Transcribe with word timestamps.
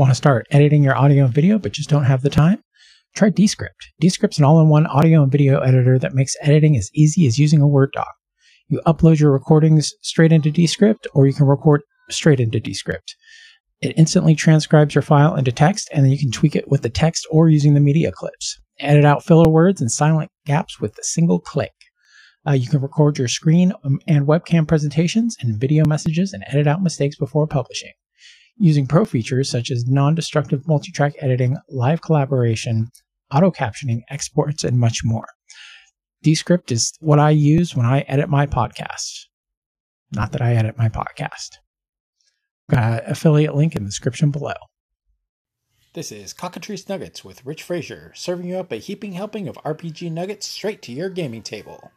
Want 0.00 0.12
to 0.12 0.14
start 0.14 0.46
editing 0.50 0.82
your 0.82 0.96
audio 0.96 1.26
and 1.26 1.34
video 1.34 1.58
but 1.58 1.72
just 1.72 1.90
don't 1.90 2.04
have 2.04 2.22
the 2.22 2.30
time? 2.30 2.64
Try 3.14 3.28
Descript. 3.28 3.92
Descript's 4.00 4.38
an 4.38 4.46
all 4.46 4.58
in 4.58 4.70
one 4.70 4.86
audio 4.86 5.22
and 5.22 5.30
video 5.30 5.60
editor 5.60 5.98
that 5.98 6.14
makes 6.14 6.38
editing 6.40 6.74
as 6.74 6.90
easy 6.94 7.26
as 7.26 7.38
using 7.38 7.60
a 7.60 7.68
Word 7.68 7.90
doc. 7.92 8.08
You 8.68 8.80
upload 8.86 9.20
your 9.20 9.30
recordings 9.30 9.92
straight 10.00 10.32
into 10.32 10.50
Descript, 10.50 11.06
or 11.12 11.26
you 11.26 11.34
can 11.34 11.44
record 11.44 11.82
straight 12.08 12.40
into 12.40 12.58
Descript. 12.58 13.14
It 13.82 13.92
instantly 13.98 14.34
transcribes 14.34 14.94
your 14.94 15.02
file 15.02 15.36
into 15.36 15.52
text, 15.52 15.90
and 15.92 16.02
then 16.02 16.12
you 16.12 16.18
can 16.18 16.30
tweak 16.30 16.56
it 16.56 16.70
with 16.70 16.80
the 16.80 16.88
text 16.88 17.26
or 17.30 17.50
using 17.50 17.74
the 17.74 17.80
media 17.80 18.10
clips. 18.10 18.58
Edit 18.78 19.04
out 19.04 19.22
filler 19.22 19.50
words 19.50 19.82
and 19.82 19.92
silent 19.92 20.30
gaps 20.46 20.80
with 20.80 20.98
a 20.98 21.04
single 21.04 21.40
click. 21.40 21.74
Uh, 22.48 22.52
you 22.52 22.70
can 22.70 22.80
record 22.80 23.18
your 23.18 23.28
screen 23.28 23.74
um, 23.84 24.00
and 24.06 24.26
webcam 24.26 24.66
presentations 24.66 25.36
and 25.42 25.60
video 25.60 25.84
messages 25.84 26.32
and 26.32 26.42
edit 26.46 26.66
out 26.66 26.82
mistakes 26.82 27.18
before 27.18 27.46
publishing. 27.46 27.92
Using 28.62 28.86
pro 28.86 29.06
features 29.06 29.48
such 29.48 29.70
as 29.70 29.86
non 29.86 30.14
destructive 30.14 30.68
multi 30.68 30.92
track 30.92 31.14
editing, 31.20 31.56
live 31.70 32.02
collaboration, 32.02 32.90
auto 33.34 33.50
captioning, 33.50 34.02
exports, 34.10 34.64
and 34.64 34.78
much 34.78 35.00
more. 35.02 35.24
Descript 36.22 36.70
is 36.70 36.92
what 37.00 37.18
I 37.18 37.30
use 37.30 37.74
when 37.74 37.86
I 37.86 38.00
edit 38.00 38.28
my 38.28 38.46
podcast. 38.46 39.28
Not 40.12 40.32
that 40.32 40.42
I 40.42 40.56
edit 40.56 40.76
my 40.76 40.90
podcast. 40.90 41.56
Got 42.70 43.04
an 43.04 43.10
affiliate 43.10 43.54
link 43.54 43.76
in 43.76 43.84
the 43.84 43.88
description 43.88 44.30
below. 44.30 44.52
This 45.94 46.12
is 46.12 46.34
Cockatrice 46.34 46.86
Nuggets 46.86 47.24
with 47.24 47.46
Rich 47.46 47.62
Frazier, 47.62 48.12
serving 48.14 48.46
you 48.46 48.58
up 48.58 48.72
a 48.72 48.76
heaping 48.76 49.12
helping 49.12 49.48
of 49.48 49.56
RPG 49.64 50.12
nuggets 50.12 50.46
straight 50.46 50.82
to 50.82 50.92
your 50.92 51.08
gaming 51.08 51.42
table. 51.42 51.92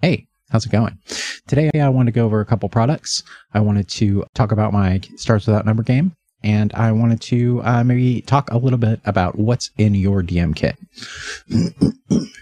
Hey, 0.00 0.26
how's 0.48 0.64
it 0.64 0.72
going? 0.72 0.98
Today 1.48 1.70
I 1.74 1.88
want 1.88 2.06
to 2.06 2.12
go 2.12 2.24
over 2.24 2.40
a 2.40 2.46
couple 2.46 2.68
products. 2.68 3.22
I 3.52 3.60
wanted 3.60 3.88
to 3.90 4.24
talk 4.34 4.52
about 4.52 4.72
my 4.72 5.00
Stars 5.16 5.46
Without 5.46 5.66
Number 5.66 5.82
game, 5.82 6.14
and 6.42 6.72
I 6.74 6.92
wanted 6.92 7.20
to 7.22 7.60
uh, 7.64 7.84
maybe 7.84 8.22
talk 8.22 8.50
a 8.50 8.58
little 8.58 8.78
bit 8.78 9.00
about 9.04 9.38
what's 9.38 9.70
in 9.76 9.94
your 9.94 10.22
DM 10.22 10.54
kit. 10.54 10.76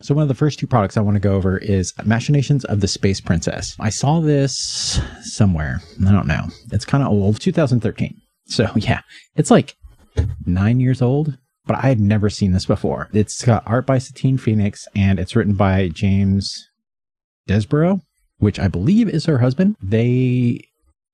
So 0.00 0.14
one 0.14 0.22
of 0.22 0.28
the 0.28 0.34
first 0.34 0.60
two 0.60 0.68
products 0.68 0.96
I 0.96 1.00
want 1.00 1.16
to 1.16 1.20
go 1.20 1.34
over 1.34 1.58
is 1.58 1.92
Machinations 2.04 2.64
of 2.66 2.80
the 2.80 2.86
Space 2.86 3.20
Princess. 3.20 3.74
I 3.80 3.90
saw 3.90 4.20
this 4.20 5.00
somewhere. 5.22 5.80
I 6.06 6.12
don't 6.12 6.28
know. 6.28 6.46
It's 6.70 6.84
kind 6.84 7.02
of 7.02 7.10
old, 7.10 7.40
2013. 7.40 8.16
So 8.46 8.70
yeah, 8.76 9.00
it's 9.34 9.50
like 9.50 9.74
nine 10.46 10.78
years 10.78 11.02
old, 11.02 11.36
but 11.66 11.76
I 11.76 11.88
had 11.88 11.98
never 11.98 12.30
seen 12.30 12.52
this 12.52 12.66
before. 12.66 13.08
It's 13.12 13.44
got 13.44 13.66
art 13.66 13.86
by 13.86 13.98
Satine 13.98 14.38
Phoenix 14.38 14.86
and 14.94 15.18
it's 15.18 15.34
written 15.34 15.54
by 15.54 15.88
James 15.88 16.67
Desborough, 17.48 18.00
which 18.38 18.60
I 18.60 18.68
believe 18.68 19.08
is 19.08 19.26
her 19.26 19.38
husband. 19.38 19.76
They, 19.82 20.60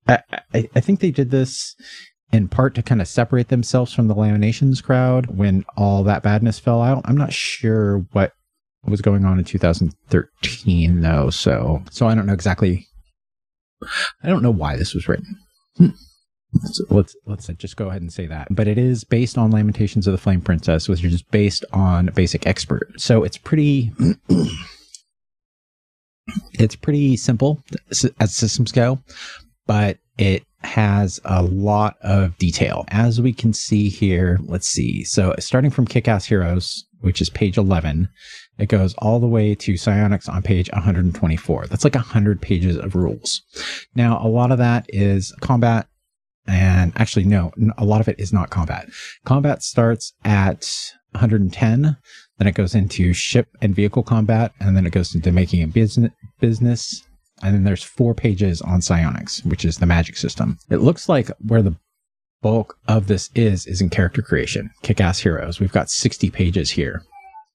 I, 0.07 0.19
I, 0.53 0.69
I 0.75 0.79
think 0.79 0.99
they 0.99 1.11
did 1.11 1.31
this 1.31 1.75
in 2.31 2.47
part 2.47 2.75
to 2.75 2.83
kind 2.83 3.01
of 3.01 3.07
separate 3.07 3.47
themselves 3.47 3.93
from 3.93 4.07
the 4.07 4.15
Lamentations 4.15 4.81
crowd 4.81 5.37
when 5.37 5.65
all 5.75 6.03
that 6.03 6.21
badness 6.21 6.59
fell 6.59 6.83
out. 6.83 7.01
I'm 7.05 7.17
not 7.17 7.33
sure 7.33 8.05
what 8.11 8.33
was 8.87 9.01
going 9.01 9.25
on 9.25 9.39
in 9.39 9.45
2013 9.45 11.01
though 11.01 11.29
so 11.29 11.83
so 11.89 12.07
i 12.07 12.15
don't 12.15 12.25
know 12.25 12.33
exactly 12.33 12.87
i 14.23 14.29
don't 14.29 14.43
know 14.43 14.51
why 14.51 14.75
this 14.75 14.93
was 14.93 15.07
written 15.07 15.37
hmm. 15.77 15.87
let's, 16.53 16.81
let's 16.89 17.15
let's 17.25 17.47
just 17.57 17.77
go 17.77 17.89
ahead 17.89 18.01
and 18.01 18.13
say 18.13 18.25
that 18.27 18.47
but 18.51 18.67
it 18.67 18.77
is 18.77 19.03
based 19.03 19.37
on 19.37 19.51
lamentations 19.51 20.07
of 20.07 20.11
the 20.11 20.17
flame 20.17 20.41
princess 20.41 20.87
which 20.87 21.03
is 21.03 21.23
based 21.23 21.65
on 21.73 22.07
basic 22.15 22.45
expert 22.45 22.89
so 22.97 23.23
it's 23.23 23.37
pretty 23.37 23.91
it's 26.59 26.75
pretty 26.75 27.15
simple 27.15 27.61
as 28.19 28.35
systems 28.35 28.71
go 28.71 28.99
but 29.67 29.97
it 30.17 30.43
has 30.59 31.19
a 31.25 31.43
lot 31.43 31.95
of 32.01 32.35
detail 32.37 32.85
as 32.89 33.21
we 33.21 33.31
can 33.31 33.53
see 33.53 33.89
here 33.89 34.39
let's 34.43 34.67
see 34.67 35.03
so 35.03 35.35
starting 35.39 35.69
from 35.69 35.85
kick-ass 35.85 36.25
heroes 36.25 36.85
which 37.01 37.21
is 37.21 37.29
page 37.29 37.57
11 37.57 38.09
it 38.57 38.69
goes 38.69 38.93
all 38.95 39.19
the 39.19 39.27
way 39.27 39.53
to 39.55 39.77
psionics 39.77 40.29
on 40.29 40.41
page 40.41 40.69
124. 40.71 41.67
That's 41.67 41.83
like 41.83 41.95
100 41.95 42.41
pages 42.41 42.77
of 42.77 42.95
rules. 42.95 43.41
Now, 43.95 44.25
a 44.25 44.29
lot 44.29 44.51
of 44.51 44.57
that 44.59 44.85
is 44.89 45.33
combat. 45.41 45.87
And 46.47 46.93
actually, 46.95 47.25
no, 47.25 47.51
a 47.77 47.83
lot 47.83 48.01
of 48.01 48.07
it 48.07 48.19
is 48.19 48.31
not 48.31 48.51
combat. 48.51 48.87
Combat 49.25 49.63
starts 49.63 50.13
at 50.23 50.65
110. 51.11 51.97
Then 52.37 52.47
it 52.47 52.53
goes 52.53 52.75
into 52.75 53.13
ship 53.13 53.47
and 53.61 53.75
vehicle 53.75 54.03
combat. 54.03 54.53
And 54.59 54.77
then 54.77 54.85
it 54.85 54.91
goes 54.91 55.15
into 55.15 55.31
making 55.31 55.63
a 55.63 55.67
business, 55.67 56.11
business. 56.39 57.03
And 57.41 57.53
then 57.53 57.63
there's 57.63 57.83
four 57.83 58.13
pages 58.13 58.61
on 58.61 58.81
psionics, 58.81 59.43
which 59.43 59.65
is 59.65 59.77
the 59.77 59.85
magic 59.85 60.17
system. 60.17 60.57
It 60.69 60.77
looks 60.77 61.09
like 61.09 61.29
where 61.39 61.61
the 61.61 61.75
bulk 62.41 62.77
of 62.87 63.07
this 63.07 63.29
is, 63.35 63.65
is 63.65 63.81
in 63.81 63.89
character 63.89 64.21
creation. 64.21 64.71
Kick 64.83 65.01
ass 65.01 65.19
heroes. 65.19 65.59
We've 65.59 65.71
got 65.71 65.89
60 65.89 66.29
pages 66.31 66.71
here 66.71 67.03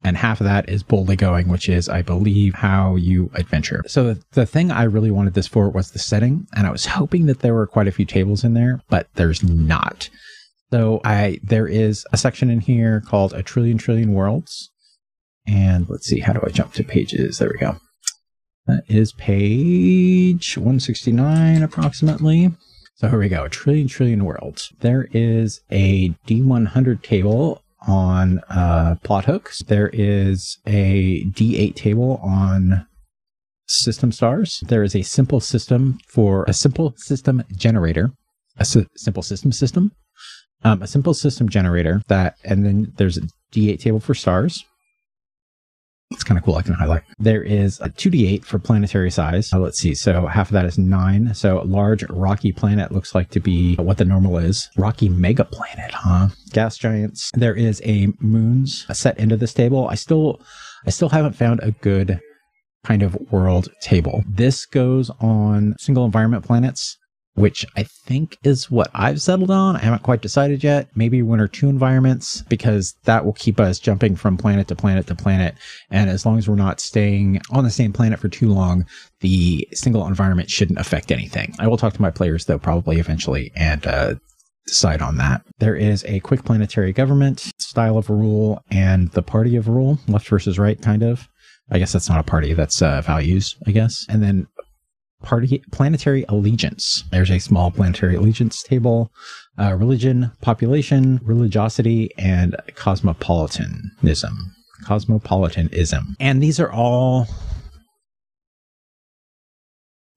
and 0.03 0.17
half 0.17 0.41
of 0.41 0.47
that 0.47 0.69
is 0.69 0.83
boldly 0.83 1.17
going, 1.17 1.49
which 1.49 1.69
is, 1.69 1.89
I 1.89 2.03
believe, 2.03 2.55
how 2.55 2.97
you 2.97 3.31
adventure. 3.35 3.83
So 3.87 4.15
the, 4.15 4.23
the 4.33 4.47
thing 4.47 4.71
I 4.71 4.85
really 4.85 5.11
wanted 5.11 5.35
this 5.35 5.47
for 5.47 5.69
was 5.69 5.91
the 5.91 5.99
setting, 5.99 6.47
and 6.55 6.67
I 6.67 6.71
was 6.71 6.87
hoping 6.87 7.27
that 7.27 7.41
there 7.41 7.55
were 7.55 7.67
quite 7.67 7.89
a 7.89 7.93
few 7.93 8.07
tables 8.07 8.43
in 8.43 8.55
there, 8.55 8.81
but 8.89 9.09
there's 9.15 9.43
not. 9.43 10.09
So 10.71 11.01
I 11.05 11.41
there 11.43 11.67
is 11.67 12.07
a 12.13 12.17
section 12.17 12.49
in 12.49 12.61
here 12.61 13.03
called 13.07 13.35
a 13.35 13.43
trillion 13.43 13.77
trillion 13.77 14.15
worlds, 14.15 14.71
and 15.47 15.89
let's 15.89 16.07
see, 16.07 16.21
how 16.21 16.33
do 16.33 16.41
I 16.45 16.51
jump 16.51 16.73
to 16.75 16.85
pages? 16.85 17.39
There 17.39 17.51
we 17.53 17.59
go. 17.59 17.77
That 18.67 18.85
is 18.89 19.13
page 19.13 20.57
169 20.57 21.63
approximately. 21.63 22.53
So 22.95 23.09
here 23.09 23.19
we 23.19 23.29
go, 23.29 23.45
a 23.45 23.49
trillion 23.49 23.89
trillion 23.89 24.25
worlds. 24.25 24.73
There 24.81 25.09
is 25.13 25.63
a 25.71 26.11
D100 26.27 27.03
table 27.03 27.63
on 27.87 28.41
uh, 28.51 28.97
plot 29.03 29.25
hooks. 29.25 29.63
There 29.63 29.89
is 29.93 30.59
a 30.67 31.25
D8 31.25 31.75
table 31.75 32.21
on 32.23 32.87
system 33.67 34.13
stars. 34.13 34.63
There 34.67 34.83
is 34.83 34.95
a 34.95 35.03
simple 35.03 35.41
system 35.41 35.99
for 36.07 36.45
a 36.47 36.53
simple 36.53 36.95
system 36.97 37.43
generator, 37.57 38.13
a 38.59 38.65
simple 38.65 39.23
system 39.23 39.53
system, 39.53 39.93
um, 40.65 40.83
a 40.83 40.87
simple 40.87 41.15
system 41.15 41.49
generator 41.49 42.03
that, 42.09 42.37
and 42.45 42.67
then 42.67 42.93
there's 42.97 43.17
a 43.17 43.23
D8 43.53 43.81
table 43.81 44.01
for 44.01 44.15
stars. 44.15 44.65
It's 46.11 46.25
kind 46.25 46.37
of 46.37 46.45
cool. 46.45 46.57
I 46.57 46.63
can 46.63 46.75
highlight. 46.75 47.03
There 47.19 47.43
is 47.43 47.81
a 47.81 47.89
2d8 47.89 48.45
for 48.45 48.59
planetary 48.59 49.11
size. 49.13 49.53
Uh, 49.53 49.61
let's 49.61 49.79
see. 49.79 49.95
So 49.95 50.27
half 50.27 50.49
of 50.49 50.55
that 50.55 50.65
is 50.67 50.77
nine. 50.77 51.33
So 51.35 51.63
large 51.65 52.03
rocky 52.11 52.51
planet 52.51 52.91
looks 52.91 53.15
like 53.15 53.31
to 53.31 53.41
be 53.41 53.77
what 53.77 53.97
the 53.97 54.05
normal 54.05 54.37
is. 54.39 54.69
Rocky 54.77 55.09
mega 55.09 55.45
planet, 55.45 55.93
huh? 55.93 56.29
Gas 56.53 56.77
giants. 56.77 57.31
There 57.35 57.55
is 57.55 57.81
a 57.85 58.09
moons 58.19 58.87
set 58.93 59.19
into 59.19 59.37
this 59.37 59.55
table. 59.55 59.87
I 59.89 59.95
still, 59.95 60.41
I 60.85 60.91
still 60.91 61.11
haven't 61.11 61.37
found 61.37 61.61
a 61.63 61.71
good 61.71 62.21
kind 62.85 63.03
of 63.03 63.17
world 63.31 63.69
table. 63.81 64.25
This 64.27 64.67
goes 64.67 65.11
on 65.21 65.77
single 65.79 66.05
environment 66.05 66.45
planets 66.45 66.99
which 67.35 67.65
I 67.77 67.85
think 67.85 68.37
is 68.45 68.71
what 68.71 68.91
I've 68.95 69.23
settled 69.23 69.51
on. 69.51 69.77
I 69.77 69.81
haven't 69.81 70.03
quite 70.03 70.21
decided 70.21 70.65
yet. 70.65 70.89
Maybe 70.95 71.23
one 71.23 71.41
or 71.41 71.49
two 71.49 71.69
environments 71.69 72.43
because 72.43 72.95
that 73.05 73.25
will 73.25 73.33
keep 73.33 73.61
us 73.61 73.79
jumping 73.79 74.17
from 74.17 74.37
planet 74.37 74.69
to 74.69 74.77
planet 74.77 75.07
to 75.07 75.15
planet. 75.15 75.55
And 75.91 76.11
as 76.11 76.27
long 76.27 76.39
as 76.39 76.49
we're 76.49 76.57
not 76.57 76.81
staying 76.81 77.41
on 77.51 77.65
the 77.65 77.71
same 77.71 77.93
planet 77.93 78.19
for 78.19 78.29
too 78.29 78.53
long, 78.53 78.85
the 79.21 79.67
single 79.73 80.07
environment 80.07 80.51
shouldn't 80.51 80.79
affect 80.79 81.13
anything. 81.13 81.55
I 81.59 81.69
will 81.69 81.77
talk 81.77 81.95
to 81.95 82.03
my 82.03 82.11
players 82.11 82.45
though, 82.45 82.59
probably 82.59 82.99
eventually, 82.99 83.53
and 83.55 83.87
uh, 83.87 84.15
decide 84.67 85.03
on 85.03 85.17
that. 85.19 85.43
There 85.59 85.77
is 85.77 86.05
a 86.05 86.21
quick 86.21 86.45
planetary 86.45 86.93
government 86.93 87.53
style 87.59 87.97
of 87.97 88.11
rule 88.11 88.63
and 88.71 89.11
the 89.13 89.23
party 89.23 89.57
of 89.57 89.69
rule, 89.69 89.99
left 90.09 90.29
versus 90.29 90.59
right, 90.59 90.81
kind 90.81 91.03
of. 91.03 91.29
I 91.71 91.79
guess 91.79 91.93
that's 91.93 92.09
not 92.09 92.19
a 92.19 92.25
party, 92.25 92.53
that's 92.55 92.83
uh, 92.83 93.01
values, 93.01 93.57
I 93.67 93.71
guess. 93.71 94.05
And 94.09 94.23
then 94.23 94.49
party 95.23 95.63
planetary 95.71 96.25
allegiance. 96.29 97.05
There's 97.11 97.31
a 97.31 97.39
small 97.39 97.71
planetary 97.71 98.17
allegiance 98.17 98.63
table, 98.63 99.13
uh, 99.59 99.75
religion, 99.75 100.33
population, 100.41 101.21
religiosity, 101.23 102.11
and 102.17 102.57
cosmopolitanism. 102.75 104.55
Cosmopolitanism. 104.85 106.17
And 106.19 106.43
these 106.43 106.59
are 106.59 106.73
all 106.73 107.29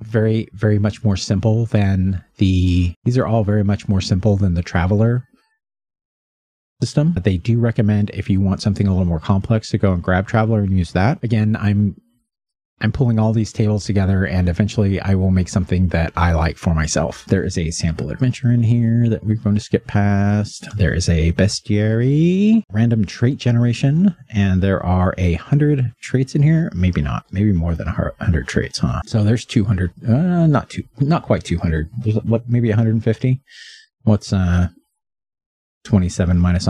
very, 0.02 0.48
very 0.54 0.80
much 0.80 1.04
more 1.04 1.18
simple 1.18 1.66
than 1.68 2.24
the, 2.38 2.94
these 3.04 3.18
are 3.18 3.26
all 3.26 3.44
very 3.44 3.64
much 3.64 3.88
more 3.88 4.02
simple 4.02 4.38
than 4.38 4.54
the 4.54 4.64
traveler 4.64 5.26
system. 6.82 7.14
But 7.14 7.24
They 7.24 7.38
do 7.38 7.60
recommend 7.60 8.10
if 8.14 8.30
you 8.30 8.42
want 8.42 8.62
something 8.62 8.88
a 8.88 8.92
little 8.92 9.06
more 9.06 9.20
complex 9.20 9.70
to 9.70 9.78
go 9.78 9.94
and 9.94 10.04
grab 10.04 10.28
Traveler 10.28 10.60
and 10.62 10.78
use 10.78 10.92
that. 10.94 11.24
Again, 11.24 11.56
I'm 11.56 11.96
I'm 12.84 12.92
pulling 12.92 13.18
all 13.18 13.32
these 13.32 13.54
tables 13.54 13.86
together 13.86 14.26
and 14.26 14.50
eventually 14.50 15.00
I 15.00 15.16
will 15.16 15.32
make 15.32 15.48
something 15.48 15.88
that 15.88 16.12
I 16.18 16.34
like 16.34 16.58
for 16.58 16.76
myself. 16.76 17.24
There 17.28 17.46
is 17.46 17.58
a 17.58 17.72
sample 17.72 18.10
adventure 18.10 18.52
in 18.52 18.62
here 18.62 19.08
that 19.08 19.24
we're 19.24 19.38
going 19.38 19.56
to 19.56 19.62
skip 19.62 19.88
past. 19.88 20.68
There 20.76 20.94
is 20.94 21.08
a 21.08 21.32
bestiary, 21.32 22.62
random 22.74 23.06
trait 23.06 23.38
generation, 23.38 24.14
and 24.30 24.62
there 24.62 24.86
are 24.86 25.16
a 25.18 25.36
hundred 25.36 25.94
traits 26.02 26.36
in 26.36 26.44
here. 26.44 26.70
Maybe 26.76 27.02
not, 27.02 27.26
maybe 27.32 27.54
more 27.54 27.74
than 27.74 27.88
a 27.88 28.12
hundred 28.20 28.50
traits, 28.50 28.80
huh? 28.80 29.02
So 29.06 29.24
there's 29.24 29.46
200, 29.46 29.92
uh, 30.06 30.48
not 30.48 30.70
two, 30.70 30.84
not 31.00 31.24
quite 31.24 31.46
200. 31.46 31.90
There's 32.00 32.16
what, 32.24 32.50
maybe 32.50 32.68
150. 32.68 33.42
What's 34.04 34.34
uh 34.34 34.68
27 35.86 36.38
minus 36.38 36.68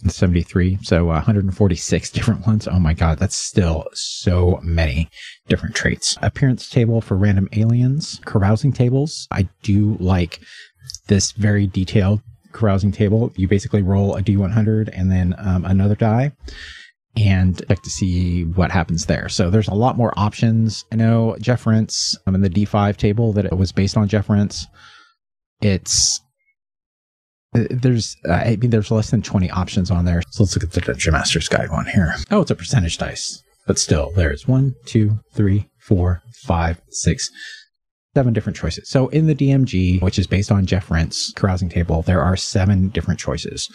173? 0.00 0.78
So 0.82 1.10
uh, 1.10 1.14
146 1.14 2.10
different 2.12 2.46
ones. 2.46 2.68
Oh 2.68 2.78
my 2.78 2.94
god, 2.94 3.18
that's 3.18 3.36
still 3.36 3.86
so 3.92 4.60
many 4.62 5.08
different 5.48 5.74
traits. 5.74 6.16
Appearance 6.22 6.68
table 6.68 7.00
for 7.00 7.16
random 7.16 7.48
aliens, 7.52 8.20
carousing 8.24 8.72
tables. 8.72 9.26
I 9.30 9.48
do 9.62 9.96
like 10.00 10.40
this 11.08 11.32
very 11.32 11.66
detailed 11.66 12.20
carousing 12.52 12.92
table. 12.92 13.32
You 13.36 13.48
basically 13.48 13.82
roll 13.82 14.16
a 14.16 14.22
d100 14.22 14.90
and 14.92 15.10
then 15.10 15.34
um, 15.38 15.64
another 15.64 15.94
die 15.94 16.32
and 17.16 17.62
check 17.68 17.82
to 17.82 17.90
see 17.90 18.44
what 18.44 18.70
happens 18.70 19.06
there. 19.06 19.28
So 19.28 19.50
there's 19.50 19.68
a 19.68 19.74
lot 19.74 19.96
more 19.96 20.12
options. 20.18 20.84
I 20.92 20.96
know 20.96 21.36
Jeff 21.40 21.66
Rients 21.66 22.16
um, 22.26 22.34
in 22.34 22.42
the 22.42 22.50
D5 22.50 22.96
table 22.96 23.32
that 23.32 23.46
it 23.46 23.56
was 23.56 23.72
based 23.72 23.96
on 23.96 24.08
Jeff 24.08 24.28
Rients. 24.28 24.66
It's 25.62 26.20
there's 27.70 28.16
uh, 28.28 28.32
I 28.32 28.56
mean 28.56 28.70
there's 28.70 28.90
less 28.90 29.10
than 29.10 29.22
20 29.22 29.50
options 29.50 29.90
on 29.90 30.04
there. 30.04 30.22
So 30.30 30.42
let's 30.42 30.54
look 30.56 30.64
at 30.64 30.72
the 30.72 30.80
Dungeon 30.80 31.12
Master's 31.12 31.48
Guide 31.48 31.70
one 31.70 31.86
here. 31.86 32.14
Oh, 32.30 32.42
it's 32.42 32.50
a 32.50 32.54
percentage 32.54 32.98
dice, 32.98 33.42
but 33.66 33.78
still 33.78 34.12
there's 34.14 34.46
one, 34.46 34.74
two, 34.84 35.18
three, 35.34 35.68
four, 35.80 36.22
five, 36.44 36.80
six, 36.90 37.30
seven 38.14 38.32
different 38.32 38.56
choices. 38.56 38.88
So 38.88 39.08
in 39.08 39.26
the 39.26 39.34
DMG, 39.34 40.00
which 40.02 40.18
is 40.18 40.26
based 40.26 40.50
on 40.50 40.66
Jeff 40.66 40.90
Rients 40.90 41.32
carousing 41.34 41.68
table, 41.68 42.02
there 42.02 42.22
are 42.22 42.36
seven 42.36 42.88
different 42.88 43.20
choices. 43.20 43.68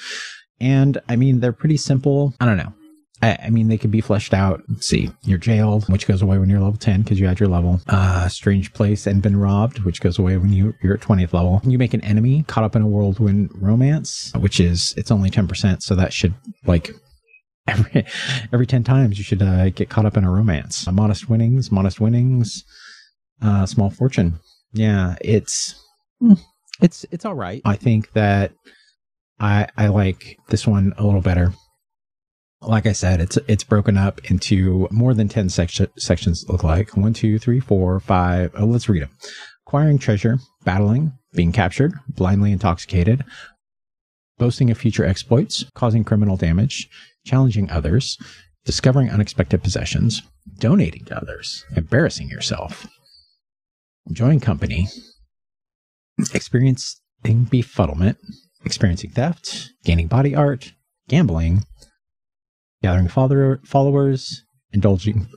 And 0.59 0.99
I 1.09 1.15
mean, 1.15 1.39
they're 1.39 1.53
pretty 1.53 1.77
simple. 1.77 2.33
I 2.39 2.45
don't 2.45 2.57
know. 2.57 2.73
I, 3.21 3.49
mean, 3.49 3.67
they 3.67 3.77
could 3.77 3.91
be 3.91 4.01
fleshed 4.01 4.33
out. 4.33 4.63
Let's 4.67 4.87
see, 4.87 5.11
you're 5.23 5.37
jailed, 5.37 5.87
which 5.89 6.07
goes 6.07 6.21
away 6.21 6.39
when 6.39 6.49
you're 6.49 6.59
level 6.59 6.77
10 6.77 7.03
because 7.03 7.19
you 7.19 7.27
had 7.27 7.39
your 7.39 7.49
level. 7.49 7.79
Uh, 7.87 8.27
strange 8.27 8.73
place 8.73 9.05
and 9.05 9.21
been 9.21 9.37
robbed, 9.37 9.79
which 9.79 10.01
goes 10.01 10.17
away 10.17 10.37
when 10.37 10.51
you, 10.51 10.73
you're 10.81 10.95
at 10.95 11.01
20th 11.01 11.33
level. 11.33 11.61
You 11.63 11.77
make 11.77 11.93
an 11.93 12.03
enemy 12.03 12.43
caught 12.47 12.63
up 12.63 12.75
in 12.75 12.81
a 12.81 12.87
whirlwind 12.87 13.51
romance, 13.53 14.31
which 14.37 14.59
is, 14.59 14.95
it's 14.97 15.11
only 15.11 15.29
10%. 15.29 15.83
So 15.83 15.93
that 15.95 16.13
should 16.13 16.33
like 16.65 16.91
every, 17.67 18.05
every 18.51 18.65
10 18.65 18.83
times 18.83 19.17
you 19.17 19.23
should 19.23 19.41
uh, 19.41 19.69
get 19.69 19.89
caught 19.89 20.05
up 20.05 20.17
in 20.17 20.23
a 20.23 20.31
romance. 20.31 20.87
Uh, 20.87 20.91
modest 20.91 21.29
winnings, 21.29 21.71
modest 21.71 22.01
winnings, 22.01 22.63
uh, 23.41 23.67
small 23.67 23.91
fortune. 23.91 24.39
Yeah, 24.73 25.15
it's, 25.21 25.75
hmm, 26.19 26.33
it's, 26.81 27.05
it's 27.11 27.25
all 27.25 27.35
right. 27.35 27.61
I 27.65 27.75
think 27.75 28.13
that 28.13 28.53
I, 29.39 29.67
I 29.77 29.87
like 29.87 30.37
this 30.49 30.65
one 30.65 30.93
a 30.97 31.03
little 31.03 31.21
better 31.21 31.53
like 32.61 32.85
I 32.85 32.91
said, 32.91 33.19
it's 33.21 33.37
it's 33.47 33.63
broken 33.63 33.97
up 33.97 34.21
into 34.29 34.87
more 34.91 35.13
than 35.13 35.27
10 35.27 35.49
section, 35.49 35.87
sections 35.97 36.45
look 36.47 36.63
like. 36.63 36.95
One, 36.95 37.13
two, 37.13 37.39
three, 37.39 37.59
four, 37.59 37.99
five. 37.99 38.51
Oh, 38.55 38.65
let's 38.65 38.87
read 38.87 39.03
them. 39.03 39.11
Acquiring 39.65 39.97
treasure, 39.97 40.39
battling, 40.63 41.13
being 41.33 41.51
captured, 41.51 41.93
blindly 42.09 42.51
intoxicated, 42.51 43.23
boasting 44.37 44.69
of 44.69 44.77
future 44.77 45.05
exploits, 45.05 45.65
causing 45.75 46.03
criminal 46.03 46.37
damage, 46.37 46.87
challenging 47.25 47.69
others, 47.69 48.17
discovering 48.65 49.09
unexpected 49.09 49.63
possessions, 49.63 50.21
donating 50.59 51.05
to 51.05 51.17
others, 51.17 51.65
embarrassing 51.75 52.29
yourself, 52.29 52.87
enjoying 54.07 54.39
company, 54.39 54.87
experiencing 56.33 56.99
befuddlement, 57.25 58.17
experiencing 58.65 59.11
theft, 59.11 59.71
gaining 59.83 60.07
body 60.07 60.35
art, 60.35 60.73
gambling, 61.07 61.63
gathering 62.81 63.07
follower, 63.07 63.59
followers, 63.63 64.43
indulging 64.73 65.27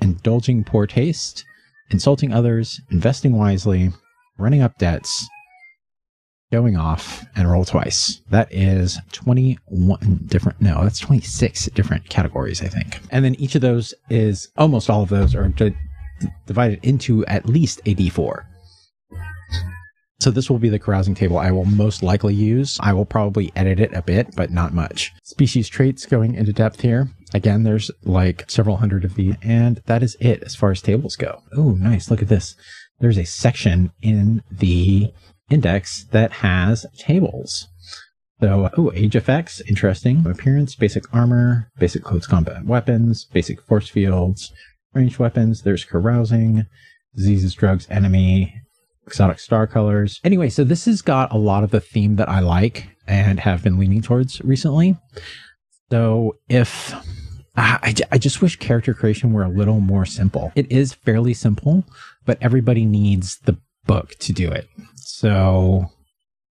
indulging 0.00 0.64
poor 0.64 0.86
taste, 0.86 1.44
insulting 1.90 2.32
others, 2.32 2.80
investing 2.90 3.36
wisely, 3.36 3.90
running 4.38 4.62
up 4.62 4.78
debts, 4.78 5.28
going 6.50 6.76
off, 6.76 7.24
and 7.36 7.50
roll 7.50 7.64
twice. 7.64 8.20
That 8.30 8.48
is 8.50 8.98
21 9.12 10.20
different, 10.26 10.60
no, 10.60 10.82
that's 10.82 10.98
26 10.98 11.66
different 11.66 12.08
categories, 12.08 12.62
I 12.62 12.68
think. 12.68 13.00
And 13.10 13.24
then 13.24 13.34
each 13.36 13.54
of 13.54 13.60
those 13.60 13.94
is, 14.08 14.48
almost 14.56 14.90
all 14.90 15.02
of 15.02 15.10
those 15.10 15.34
are 15.34 15.48
d- 15.48 15.76
divided 16.46 16.80
into 16.82 17.24
at 17.26 17.46
least 17.46 17.80
a 17.86 17.94
d4. 17.94 18.44
So 20.20 20.30
this 20.30 20.50
will 20.50 20.58
be 20.58 20.68
the 20.68 20.78
carousing 20.78 21.14
table 21.14 21.38
I 21.38 21.50
will 21.50 21.64
most 21.64 22.02
likely 22.02 22.34
use. 22.34 22.78
I 22.80 22.92
will 22.92 23.06
probably 23.06 23.50
edit 23.56 23.80
it 23.80 23.94
a 23.94 24.02
bit, 24.02 24.36
but 24.36 24.50
not 24.50 24.74
much. 24.74 25.12
Species 25.24 25.68
traits 25.68 26.04
going 26.04 26.34
into 26.34 26.52
depth 26.52 26.82
here. 26.82 27.08
Again, 27.32 27.62
there's 27.62 27.90
like 28.04 28.44
several 28.48 28.76
hundred 28.76 29.04
of 29.04 29.14
these, 29.14 29.34
and 29.42 29.80
that 29.86 30.02
is 30.02 30.16
it 30.20 30.42
as 30.42 30.54
far 30.54 30.72
as 30.72 30.82
tables 30.82 31.16
go. 31.16 31.42
Oh, 31.56 31.70
nice. 31.70 32.10
Look 32.10 32.20
at 32.20 32.28
this. 32.28 32.54
There's 32.98 33.16
a 33.16 33.24
section 33.24 33.92
in 34.02 34.42
the 34.50 35.10
index 35.48 36.04
that 36.10 36.32
has 36.32 36.84
tables. 36.98 37.68
So, 38.40 38.70
oh, 38.76 38.92
age 38.94 39.16
effects, 39.16 39.60
interesting. 39.62 40.26
Appearance, 40.26 40.74
basic 40.74 41.12
armor, 41.14 41.70
basic 41.78 42.02
close 42.02 42.26
combat 42.26 42.64
weapons, 42.64 43.24
basic 43.24 43.62
force 43.62 43.88
fields, 43.88 44.52
ranged 44.92 45.18
weapons. 45.18 45.62
There's 45.62 45.84
carousing, 45.84 46.66
diseases, 47.14 47.54
drugs, 47.54 47.86
enemy, 47.90 48.54
exotic 49.06 49.38
star 49.38 49.66
colors. 49.66 50.20
Anyway, 50.24 50.48
so 50.48 50.64
this 50.64 50.84
has 50.84 51.02
got 51.02 51.32
a 51.32 51.38
lot 51.38 51.64
of 51.64 51.70
the 51.70 51.80
theme 51.80 52.16
that 52.16 52.28
I 52.28 52.40
like 52.40 52.88
and 53.06 53.40
have 53.40 53.62
been 53.62 53.78
leaning 53.78 54.02
towards 54.02 54.40
recently. 54.42 54.96
So 55.90 56.36
if 56.48 56.94
I, 57.56 57.94
I 58.12 58.18
just 58.18 58.40
wish 58.40 58.56
character 58.56 58.94
creation 58.94 59.32
were 59.32 59.42
a 59.42 59.48
little 59.48 59.80
more 59.80 60.06
simple. 60.06 60.52
It 60.54 60.70
is 60.70 60.94
fairly 60.94 61.34
simple, 61.34 61.84
but 62.24 62.38
everybody 62.40 62.84
needs 62.84 63.38
the 63.38 63.58
book 63.86 64.14
to 64.20 64.32
do 64.32 64.50
it. 64.50 64.68
So 64.94 65.90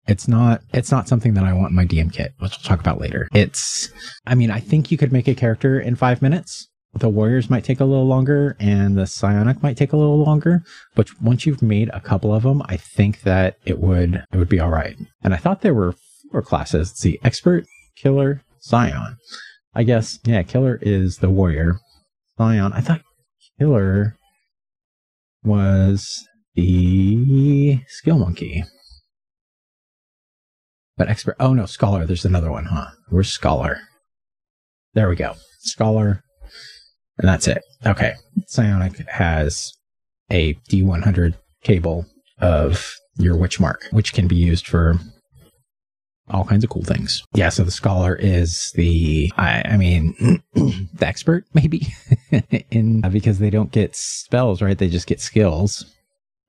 it's 0.08 0.28
not 0.28 0.62
it's 0.74 0.92
not 0.92 1.08
something 1.08 1.34
that 1.36 1.44
I 1.44 1.54
want 1.54 1.70
in 1.70 1.76
my 1.76 1.86
DM 1.86 2.12
kit, 2.12 2.34
which 2.40 2.52
we'll 2.52 2.64
talk 2.64 2.80
about 2.80 3.00
later. 3.00 3.28
It's 3.34 3.92
I 4.26 4.36
mean, 4.36 4.50
I 4.50 4.60
think 4.60 4.92
you 4.92 4.98
could 4.98 5.12
make 5.12 5.28
a 5.28 5.36
character 5.36 5.80
in 5.80 5.96
five 5.96 6.22
minutes 6.22 6.68
the 7.00 7.10
warriors 7.10 7.50
might 7.50 7.64
take 7.64 7.80
a 7.80 7.86
little 7.86 8.08
longer 8.08 8.56
and 8.60 8.98
the 8.98 9.06
psionic 9.06 9.62
might 9.62 9.78
take 9.78 9.94
a 9.94 9.98
little 9.98 10.24
longer 10.24 10.64
but 10.96 11.10
once 11.22 11.46
you've 11.46 11.62
made 11.62 11.90
a 11.94 12.00
couple 12.00 12.34
of 12.34 12.44
them 12.44 12.62
i 12.66 12.78
think 12.78 13.22
that 13.22 13.58
it 13.66 13.80
would 13.80 14.24
it 14.32 14.38
would 14.38 14.50
be 14.50 14.60
all 14.60 14.70
right. 14.70 14.98
And 15.24 15.34
i 15.34 15.38
thought 15.38 15.62
there 15.62 15.74
were 15.74 15.96
four 16.32 16.42
classes. 16.42 16.90
Let's 16.90 17.00
see 17.00 17.20
expert 17.24 17.66
killer 17.96 18.42
scion. 18.60 19.18
I 19.74 19.84
guess 19.84 20.20
yeah 20.26 20.44
killer 20.44 20.80
is 20.82 21.18
the 21.18 21.30
warrior. 21.30 21.80
Scion 22.38 22.74
i 22.74 22.82
thought 22.82 23.02
killer 23.60 24.16
was 25.44 26.28
the 26.56 27.80
skill 27.88 28.20
monkey. 28.20 28.64
But 30.98 31.10
expert 31.10 31.36
oh 31.40 31.54
no 31.54 31.66
scholar 31.66 32.06
there's 32.06 32.26
another 32.26 32.52
one 32.52 32.66
huh? 32.66 32.92
Where's 33.10 33.30
scholar? 33.30 33.82
There 34.94 35.10
we 35.10 35.16
go. 35.16 35.36
Scholar 35.60 36.24
and 37.18 37.28
that's 37.28 37.48
it. 37.48 37.64
Okay. 37.86 38.14
Psionic 38.48 38.98
has 39.10 39.74
a 40.30 40.54
D100 40.70 41.36
cable 41.64 42.06
of 42.40 42.96
your 43.18 43.36
witch 43.36 43.60
mark, 43.60 43.86
which 43.92 44.14
can 44.14 44.28
be 44.28 44.36
used 44.36 44.68
for 44.68 45.00
all 46.30 46.44
kinds 46.44 46.64
of 46.64 46.70
cool 46.70 46.84
things. 46.84 47.24
Yeah, 47.34 47.50
so 47.50 47.64
the 47.64 47.72
scholar 47.72 48.16
is 48.16 48.72
the, 48.76 49.32
I, 49.38 49.64
I 49.66 49.78
mean, 49.78 50.42
the 50.54 51.08
expert 51.08 51.46
maybe, 51.54 51.88
in 52.72 53.04
uh, 53.04 53.10
because 53.10 53.40
they 53.40 53.50
don't 53.50 53.72
get 53.72 53.96
spells, 53.96 54.62
right? 54.62 54.78
They 54.78 54.90
just 54.90 55.08
get 55.08 55.22
skills. 55.22 55.86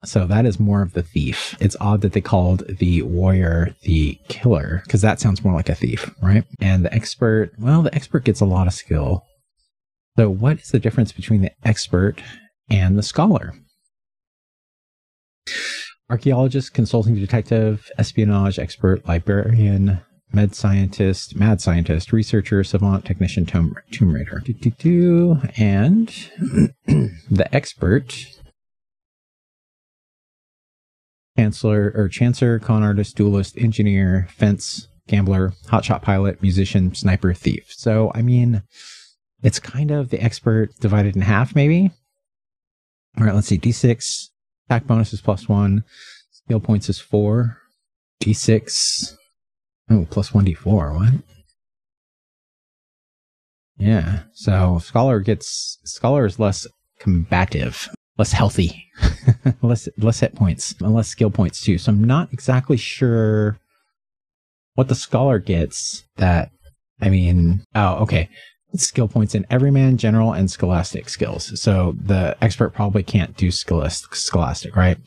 So 0.04 0.26
that 0.26 0.46
is 0.46 0.60
more 0.60 0.82
of 0.82 0.92
the 0.92 1.02
thief. 1.02 1.56
It's 1.60 1.76
odd 1.80 2.02
that 2.02 2.12
they 2.12 2.20
called 2.20 2.64
the 2.68 3.02
warrior 3.02 3.74
the 3.82 4.18
killer 4.28 4.82
because 4.84 5.02
that 5.02 5.18
sounds 5.18 5.42
more 5.42 5.54
like 5.54 5.68
a 5.68 5.74
thief, 5.74 6.12
right? 6.22 6.44
And 6.60 6.84
the 6.84 6.94
expert, 6.94 7.52
well, 7.58 7.82
the 7.82 7.94
expert 7.94 8.24
gets 8.24 8.40
a 8.40 8.44
lot 8.44 8.68
of 8.68 8.74
skill. 8.74 9.24
So, 10.18 10.28
what 10.28 10.58
is 10.58 10.70
the 10.70 10.80
difference 10.80 11.12
between 11.12 11.42
the 11.42 11.52
expert 11.62 12.20
and 12.68 12.98
the 12.98 13.04
scholar? 13.04 13.54
Archaeologist, 16.10 16.74
consulting 16.74 17.14
detective, 17.14 17.88
espionage 17.98 18.58
expert, 18.58 19.06
librarian, 19.06 20.00
med 20.32 20.56
scientist, 20.56 21.36
mad 21.36 21.60
scientist, 21.60 22.12
researcher, 22.12 22.64
savant, 22.64 23.04
technician, 23.04 23.46
tomb, 23.46 23.76
tomb 23.92 24.12
raider. 24.12 24.42
Do, 24.44 24.54
do, 24.54 24.70
do. 24.70 25.40
And 25.56 26.08
the 27.30 27.48
expert, 27.52 28.26
chancellor 31.38 31.92
or 31.94 32.08
chancer, 32.08 32.60
con 32.60 32.82
artist, 32.82 33.14
duelist, 33.14 33.56
engineer, 33.56 34.26
fence, 34.32 34.88
gambler, 35.06 35.52
hotshot 35.66 36.02
pilot, 36.02 36.42
musician, 36.42 36.92
sniper, 36.92 37.32
thief. 37.34 37.66
So, 37.68 38.10
I 38.16 38.22
mean, 38.22 38.64
it's 39.42 39.58
kind 39.58 39.90
of 39.90 40.10
the 40.10 40.22
expert 40.22 40.70
divided 40.80 41.14
in 41.16 41.22
half, 41.22 41.54
maybe. 41.54 41.90
All 43.18 43.24
right, 43.24 43.34
let's 43.34 43.48
see. 43.48 43.58
D6 43.58 44.28
attack 44.68 44.86
bonus 44.86 45.12
is 45.12 45.20
plus 45.20 45.48
one. 45.48 45.84
Skill 46.30 46.60
points 46.60 46.88
is 46.88 46.98
four. 46.98 47.58
D6. 48.22 49.16
Oh, 49.90 50.06
plus 50.10 50.34
one 50.34 50.44
D4. 50.44 50.94
What? 50.94 51.14
Yeah. 53.78 54.24
So 54.32 54.78
scholar 54.78 55.20
gets 55.20 55.78
scholar 55.84 56.26
is 56.26 56.38
less 56.38 56.66
combative, 56.98 57.88
less 58.18 58.32
healthy. 58.32 58.84
less 59.62 59.88
less 59.98 60.20
hit 60.20 60.34
points 60.34 60.74
and 60.80 60.94
less 60.94 61.08
skill 61.08 61.30
points 61.30 61.62
too. 61.62 61.78
So 61.78 61.92
I'm 61.92 62.02
not 62.02 62.32
exactly 62.32 62.76
sure 62.76 63.58
what 64.74 64.88
the 64.88 64.94
scholar 64.94 65.38
gets. 65.38 66.04
That 66.16 66.50
I 67.00 67.08
mean, 67.08 67.64
oh 67.74 68.02
okay, 68.02 68.28
skill 68.74 69.08
points 69.08 69.34
in 69.34 69.46
everyman, 69.50 69.96
general, 69.96 70.32
and 70.32 70.50
scholastic 70.50 71.08
skills. 71.08 71.60
So 71.60 71.94
the 71.98 72.36
expert 72.40 72.70
probably 72.70 73.02
can't 73.02 73.36
do 73.36 73.50
scholastic, 73.50 74.14
scholastic 74.14 74.76
right? 74.76 74.98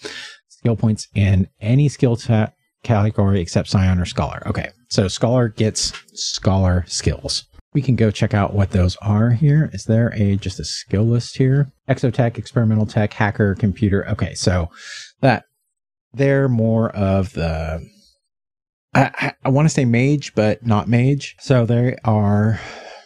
Skill 0.49 0.75
points 0.75 1.07
in 1.15 1.47
any 1.59 1.89
skill 1.89 2.15
ta- 2.15 2.51
category 2.83 3.39
except 3.39 3.69
Scion 3.69 3.99
or 3.99 4.05
Scholar. 4.05 4.41
Okay, 4.47 4.69
so 4.89 5.07
Scholar 5.07 5.49
gets 5.49 5.93
Scholar 6.13 6.85
skills. 6.87 7.45
We 7.73 7.81
can 7.81 7.95
go 7.95 8.11
check 8.11 8.33
out 8.33 8.53
what 8.53 8.71
those 8.71 8.97
are 8.97 9.31
here. 9.31 9.69
Is 9.71 9.85
there 9.85 10.11
a 10.15 10.35
just 10.35 10.59
a 10.59 10.65
skill 10.65 11.03
list 11.03 11.37
here? 11.37 11.71
Exotech, 11.89 12.37
experimental 12.37 12.85
tech, 12.85 13.13
hacker, 13.13 13.55
computer. 13.55 14.07
Okay, 14.09 14.33
so 14.33 14.69
that 15.21 15.45
they're 16.13 16.49
more 16.49 16.89
of 16.89 17.31
the 17.33 17.81
I, 18.93 19.11
I, 19.15 19.33
I 19.45 19.49
want 19.49 19.67
to 19.67 19.73
say 19.73 19.85
mage, 19.85 20.35
but 20.35 20.65
not 20.65 20.89
mage. 20.89 21.37
So 21.39 21.65
they 21.65 21.95
are 22.03 22.59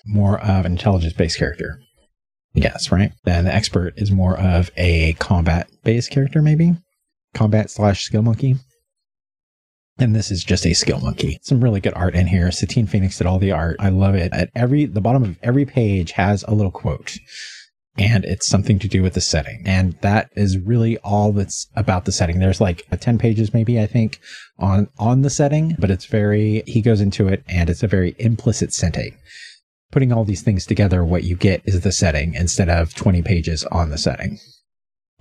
more 0.05 0.39
of 0.39 0.65
an 0.65 0.73
intelligence 0.73 1.13
based 1.13 1.37
character. 1.37 1.79
Yes, 2.53 2.91
right? 2.91 3.11
Then 3.25 3.45
the 3.45 3.53
expert 3.53 3.93
is 3.97 4.11
more 4.11 4.39
of 4.39 4.71
a 4.77 5.13
combat 5.13 5.69
based 5.83 6.09
character, 6.09 6.41
maybe? 6.41 6.75
Combat 7.33 7.69
slash 7.69 8.03
skill 8.03 8.21
monkey. 8.21 8.55
And 9.97 10.15
this 10.15 10.31
is 10.31 10.43
just 10.43 10.65
a 10.65 10.73
skill 10.73 10.99
monkey. 10.99 11.39
Some 11.41 11.61
really 11.61 11.79
good 11.79 11.93
art 11.93 12.15
in 12.15 12.27
here. 12.27 12.51
Satine 12.51 12.87
Phoenix 12.87 13.17
did 13.17 13.27
all 13.27 13.39
the 13.39 13.51
art. 13.51 13.77
I 13.79 13.89
love 13.89 14.15
it. 14.15 14.33
At 14.33 14.49
every 14.55 14.85
the 14.85 15.01
bottom 15.01 15.23
of 15.23 15.37
every 15.43 15.65
page 15.65 16.11
has 16.13 16.43
a 16.43 16.53
little 16.53 16.71
quote. 16.71 17.17
And 17.97 18.25
it's 18.25 18.45
something 18.45 18.77
to 18.79 18.89
do 18.89 19.01
with 19.01 19.13
the 19.13 19.21
setting. 19.21 19.63
And 19.65 19.93
that 20.01 20.29
is 20.35 20.57
really 20.57 20.97
all 20.97 21.31
that's 21.31 21.67
about 21.77 22.03
the 22.03 22.11
setting. 22.11 22.39
There's 22.39 22.59
like 22.59 22.85
10 22.99 23.17
pages 23.17 23.53
maybe, 23.53 23.79
I 23.79 23.87
think, 23.87 24.19
on 24.59 24.89
on 24.97 25.21
the 25.21 25.29
setting, 25.29 25.75
but 25.79 25.91
it's 25.91 26.05
very 26.05 26.63
he 26.67 26.81
goes 26.81 26.99
into 26.99 27.29
it 27.29 27.43
and 27.47 27.69
it's 27.69 27.83
a 27.83 27.87
very 27.87 28.15
implicit 28.19 28.73
setting. 28.73 29.15
Putting 29.95 30.11
all 30.11 30.25
these 30.25 30.41
things 30.41 30.65
together, 30.65 31.05
what 31.05 31.23
you 31.23 31.37
get 31.37 31.61
is 31.63 31.79
the 31.79 31.91
setting 31.93 32.33
instead 32.33 32.67
of 32.67 32.93
20 32.95 33.21
pages 33.21 33.63
on 33.71 33.91
the 33.91 33.97
setting. 33.97 34.39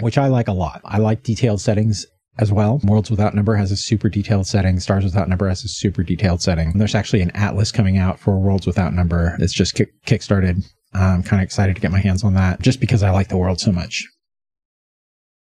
Which 0.00 0.18
I 0.18 0.26
like 0.26 0.48
a 0.48 0.52
lot. 0.52 0.80
I 0.84 0.98
like 0.98 1.22
detailed 1.22 1.60
settings 1.60 2.06
as 2.40 2.50
well. 2.50 2.80
Worlds 2.82 3.08
Without 3.08 3.36
Number 3.36 3.54
has 3.54 3.70
a 3.70 3.76
super 3.76 4.08
detailed 4.08 4.48
setting. 4.48 4.80
Stars 4.80 5.04
Without 5.04 5.28
Number 5.28 5.48
has 5.48 5.62
a 5.62 5.68
super 5.68 6.02
detailed 6.02 6.42
setting. 6.42 6.72
There's 6.72 6.96
actually 6.96 7.22
an 7.22 7.30
atlas 7.36 7.70
coming 7.70 7.98
out 7.98 8.18
for 8.18 8.36
Worlds 8.40 8.66
Without 8.66 8.92
Number. 8.92 9.36
It's 9.38 9.52
just 9.52 9.76
kick- 9.76 9.94
kickstarted. 10.06 10.64
I'm 10.92 11.22
kind 11.22 11.40
of 11.40 11.44
excited 11.44 11.76
to 11.76 11.80
get 11.80 11.92
my 11.92 12.00
hands 12.00 12.24
on 12.24 12.34
that 12.34 12.60
just 12.60 12.80
because 12.80 13.04
I 13.04 13.10
like 13.10 13.28
the 13.28 13.36
world 13.36 13.60
so 13.60 13.70
much. 13.70 14.04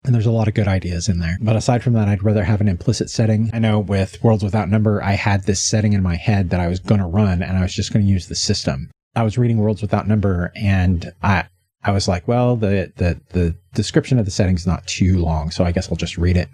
And 0.04 0.14
there's 0.14 0.26
a 0.26 0.30
lot 0.30 0.46
of 0.46 0.54
good 0.54 0.68
ideas 0.68 1.08
in 1.08 1.18
there. 1.18 1.38
But 1.40 1.56
aside 1.56 1.82
from 1.82 1.94
that, 1.94 2.06
I'd 2.06 2.22
rather 2.22 2.44
have 2.44 2.60
an 2.60 2.68
implicit 2.68 3.10
setting. 3.10 3.50
I 3.52 3.58
know 3.58 3.80
with 3.80 4.22
Worlds 4.22 4.44
Without 4.44 4.68
Number, 4.68 5.02
I 5.02 5.14
had 5.14 5.42
this 5.42 5.60
setting 5.60 5.92
in 5.92 6.04
my 6.04 6.14
head 6.14 6.50
that 6.50 6.60
I 6.60 6.68
was 6.68 6.78
going 6.78 7.00
to 7.00 7.06
run 7.08 7.42
and 7.42 7.58
I 7.58 7.62
was 7.62 7.74
just 7.74 7.92
going 7.92 8.06
to 8.06 8.12
use 8.12 8.28
the 8.28 8.36
system. 8.36 8.92
I 9.18 9.24
was 9.24 9.36
reading 9.36 9.58
Worlds 9.58 9.82
Without 9.82 10.06
Number 10.06 10.52
and 10.54 11.12
I, 11.24 11.48
I 11.82 11.90
was 11.90 12.06
like, 12.06 12.28
well, 12.28 12.54
the, 12.54 12.92
the, 12.98 13.20
the 13.30 13.56
description 13.74 14.20
of 14.20 14.24
the 14.24 14.30
setting 14.30 14.54
is 14.54 14.64
not 14.64 14.86
too 14.86 15.18
long, 15.18 15.50
so 15.50 15.64
I 15.64 15.72
guess 15.72 15.90
I'll 15.90 15.96
just 15.96 16.16
read 16.16 16.36
it. 16.36 16.48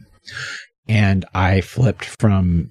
And 0.89 1.27
I 1.35 1.61
flipped 1.61 2.07
from 2.07 2.71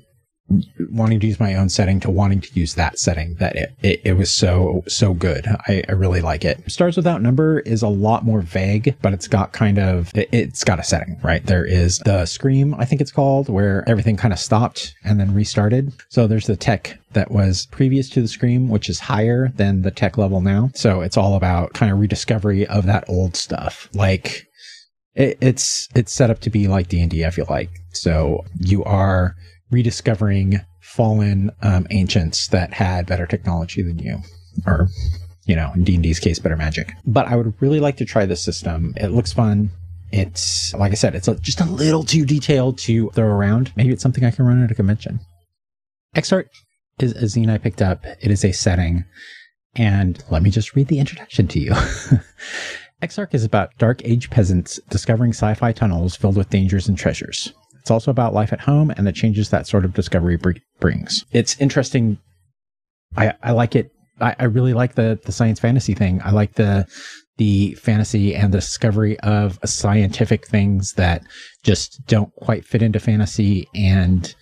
wanting 0.91 1.19
to 1.19 1.27
use 1.27 1.39
my 1.39 1.55
own 1.55 1.69
setting 1.69 1.99
to 2.01 2.11
wanting 2.11 2.41
to 2.41 2.53
use 2.53 2.75
that 2.75 2.99
setting 2.99 3.33
that 3.35 3.55
it, 3.55 3.75
it, 3.81 4.01
it, 4.03 4.13
was 4.13 4.31
so 4.31 4.83
so 4.87 5.13
good. 5.13 5.47
I, 5.67 5.83
I 5.87 5.93
really 5.93 6.21
like 6.21 6.45
it. 6.45 6.71
Stars 6.71 6.97
without 6.97 7.21
number 7.21 7.59
is 7.61 7.81
a 7.81 7.87
lot 7.87 8.25
more 8.25 8.41
vague 8.41 8.95
but 9.01 9.13
it's 9.13 9.27
got 9.27 9.53
kind 9.53 9.79
of 9.79 10.11
it, 10.15 10.29
it's 10.31 10.63
got 10.63 10.79
a 10.79 10.83
setting 10.83 11.19
right? 11.23 11.45
There 11.45 11.65
is 11.65 11.99
the 11.99 12.25
scream 12.25 12.75
i 12.75 12.85
think 12.85 13.01
it's 13.01 13.11
called 13.11 13.49
where 13.49 13.87
everything 13.87 14.17
kind 14.17 14.33
of 14.33 14.39
stopped 14.39 14.95
and 15.03 15.19
then 15.19 15.33
restarted. 15.33 15.93
So 16.09 16.27
there's 16.27 16.47
the 16.47 16.57
tech 16.57 16.99
that 17.13 17.31
was 17.31 17.67
previous 17.67 18.09
to 18.09 18.21
the 18.21 18.27
scream 18.27 18.69
which 18.69 18.89
is 18.89 18.99
higher 18.99 19.49
than 19.55 19.81
the 19.81 19.91
tech 19.91 20.17
level 20.17 20.41
now. 20.41 20.71
So 20.75 21.01
it's 21.01 21.17
all 21.17 21.35
about 21.35 21.73
kind 21.73 21.91
of 21.91 21.99
rediscovery 21.99 22.67
of 22.67 22.85
that 22.85 23.05
old 23.07 23.35
stuff. 23.35 23.89
Like 23.93 24.47
it, 25.15 25.37
it's 25.41 25.87
it's 25.95 26.11
set 26.11 26.29
up 26.29 26.39
to 26.41 26.49
be 26.49 26.67
like 26.67 26.87
D 26.87 26.99
and 27.01 27.09
D. 27.09 27.25
I 27.25 27.29
feel 27.29 27.47
like. 27.49 27.69
So 27.91 28.43
you 28.59 28.83
are 28.83 29.35
rediscovering 29.73 30.61
fallen 30.79 31.51
um, 31.61 31.87
ancients 31.89 32.47
that 32.49 32.73
had 32.73 33.05
better 33.05 33.25
technology 33.25 33.81
than 33.81 33.99
you, 33.99 34.19
or 34.65 34.87
you 35.45 35.55
know, 35.55 35.71
in 35.75 35.83
D 35.83 35.95
and 35.95 36.03
D's 36.03 36.19
case, 36.19 36.39
better 36.39 36.55
magic. 36.55 36.93
But 37.05 37.27
I 37.27 37.35
would 37.35 37.53
really 37.61 37.79
like 37.79 37.97
to 37.97 38.05
try 38.05 38.25
this 38.25 38.43
system. 38.43 38.93
It 38.97 39.09
looks 39.09 39.33
fun. 39.33 39.71
It's 40.11 40.73
like 40.75 40.91
I 40.91 40.95
said, 40.95 41.15
it's 41.15 41.27
just 41.41 41.59
a 41.59 41.65
little 41.65 42.03
too 42.03 42.25
detailed 42.25 42.77
to 42.79 43.09
throw 43.11 43.27
around. 43.27 43.73
Maybe 43.75 43.91
it's 43.91 44.03
something 44.03 44.23
I 44.23 44.31
can 44.31 44.45
run 44.45 44.63
at 44.63 44.71
a 44.71 44.75
convention. 44.75 45.19
Exarch 46.15 46.51
is 46.99 47.13
a 47.13 47.23
zine 47.23 47.51
I 47.51 47.57
picked 47.57 47.81
up. 47.81 48.05
It 48.05 48.29
is 48.29 48.45
a 48.45 48.51
setting. 48.51 49.05
And 49.75 50.23
let 50.29 50.43
me 50.43 50.51
just 50.51 50.75
read 50.75 50.87
the 50.87 50.99
introduction 50.99 51.47
to 51.47 51.59
you. 51.59 51.73
Exarch 53.01 53.33
is 53.33 53.43
about 53.43 53.75
dark 53.79 54.01
age 54.05 54.29
peasants 54.29 54.79
discovering 54.89 55.31
sci 55.31 55.55
fi 55.55 55.71
tunnels 55.71 56.15
filled 56.15 56.37
with 56.37 56.51
dangers 56.51 56.87
and 56.87 56.97
treasures. 56.97 57.51
It's 57.83 57.91
also 57.91 58.11
about 58.11 58.33
life 58.33 58.53
at 58.53 58.61
home 58.61 58.91
and 58.95 59.05
the 59.05 59.11
changes 59.11 59.49
that 59.49 59.67
sort 59.67 59.83
of 59.83 59.93
discovery 59.93 60.37
br- 60.37 60.51
brings. 60.79 61.25
It's 61.33 61.59
interesting. 61.59 62.17
I, 63.17 63.33
I 63.43 63.51
like 63.51 63.75
it. 63.75 63.91
I, 64.21 64.37
I 64.39 64.45
really 64.45 64.73
like 64.73 64.95
the, 64.95 65.19
the 65.25 65.33
science 65.33 65.59
fantasy 65.59 65.93
thing. 65.93 66.21
I 66.23 66.31
like 66.31 66.53
the 66.53 66.87
the 67.37 67.73
fantasy 67.73 68.33
and 68.35 68.53
the 68.53 68.59
discovery 68.59 69.19
of 69.19 69.59
scientific 69.65 70.47
things 70.47 70.93
that 70.93 71.23
just 71.63 71.99
don't 72.07 72.33
quite 72.35 72.63
fit 72.63 72.81
into 72.81 73.01
fantasy 73.01 73.67
and 73.75 74.33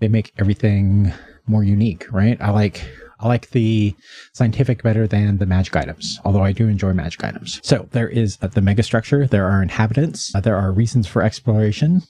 they 0.00 0.08
make 0.08 0.32
everything 0.38 1.12
more 1.46 1.62
unique, 1.62 2.10
right? 2.10 2.40
I 2.40 2.50
like 2.50 2.84
I 3.20 3.28
like 3.28 3.50
the 3.50 3.94
scientific 4.32 4.82
better 4.82 5.06
than 5.06 5.38
the 5.38 5.46
magic 5.46 5.76
items, 5.76 6.18
although 6.24 6.42
I 6.42 6.50
do 6.50 6.66
enjoy 6.66 6.92
magic 6.92 7.22
items. 7.22 7.60
So 7.62 7.88
there 7.92 8.08
is 8.08 8.36
uh, 8.42 8.48
the 8.48 8.60
megastructure, 8.60 9.30
there 9.30 9.48
are 9.48 9.62
inhabitants, 9.62 10.34
uh, 10.34 10.40
there 10.40 10.56
are 10.56 10.72
reasons 10.72 11.06
for 11.06 11.22
exploration, 11.22 12.02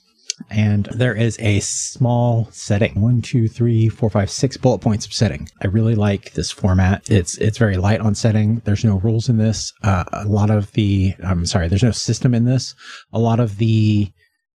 and 0.49 0.85
there 0.91 1.15
is 1.15 1.37
a 1.39 1.59
small 1.61 2.49
setting 2.51 3.01
one 3.01 3.21
two 3.21 3.47
three 3.47 3.89
four 3.89 4.09
five 4.09 4.29
six 4.29 4.57
bullet 4.57 4.79
points 4.79 5.05
of 5.05 5.13
setting. 5.13 5.49
I 5.61 5.67
really 5.67 5.95
like 5.95 6.33
this 6.33 6.51
format. 6.51 7.09
It's 7.09 7.37
it's 7.37 7.57
very 7.57 7.77
light 7.77 8.01
on 8.01 8.15
setting. 8.15 8.61
There's 8.65 8.83
no 8.83 8.99
rules 8.99 9.29
in 9.29 9.37
this. 9.37 9.73
Uh, 9.83 10.03
a 10.11 10.25
lot 10.25 10.49
of 10.49 10.71
the 10.73 11.13
i'm 11.23 11.45
sorry 11.45 11.67
there's 11.67 11.83
no 11.83 11.91
system 11.91 12.33
in 12.33 12.45
this. 12.45 12.75
A 13.13 13.19
lot 13.19 13.39
of 13.39 13.57
the 13.57 14.11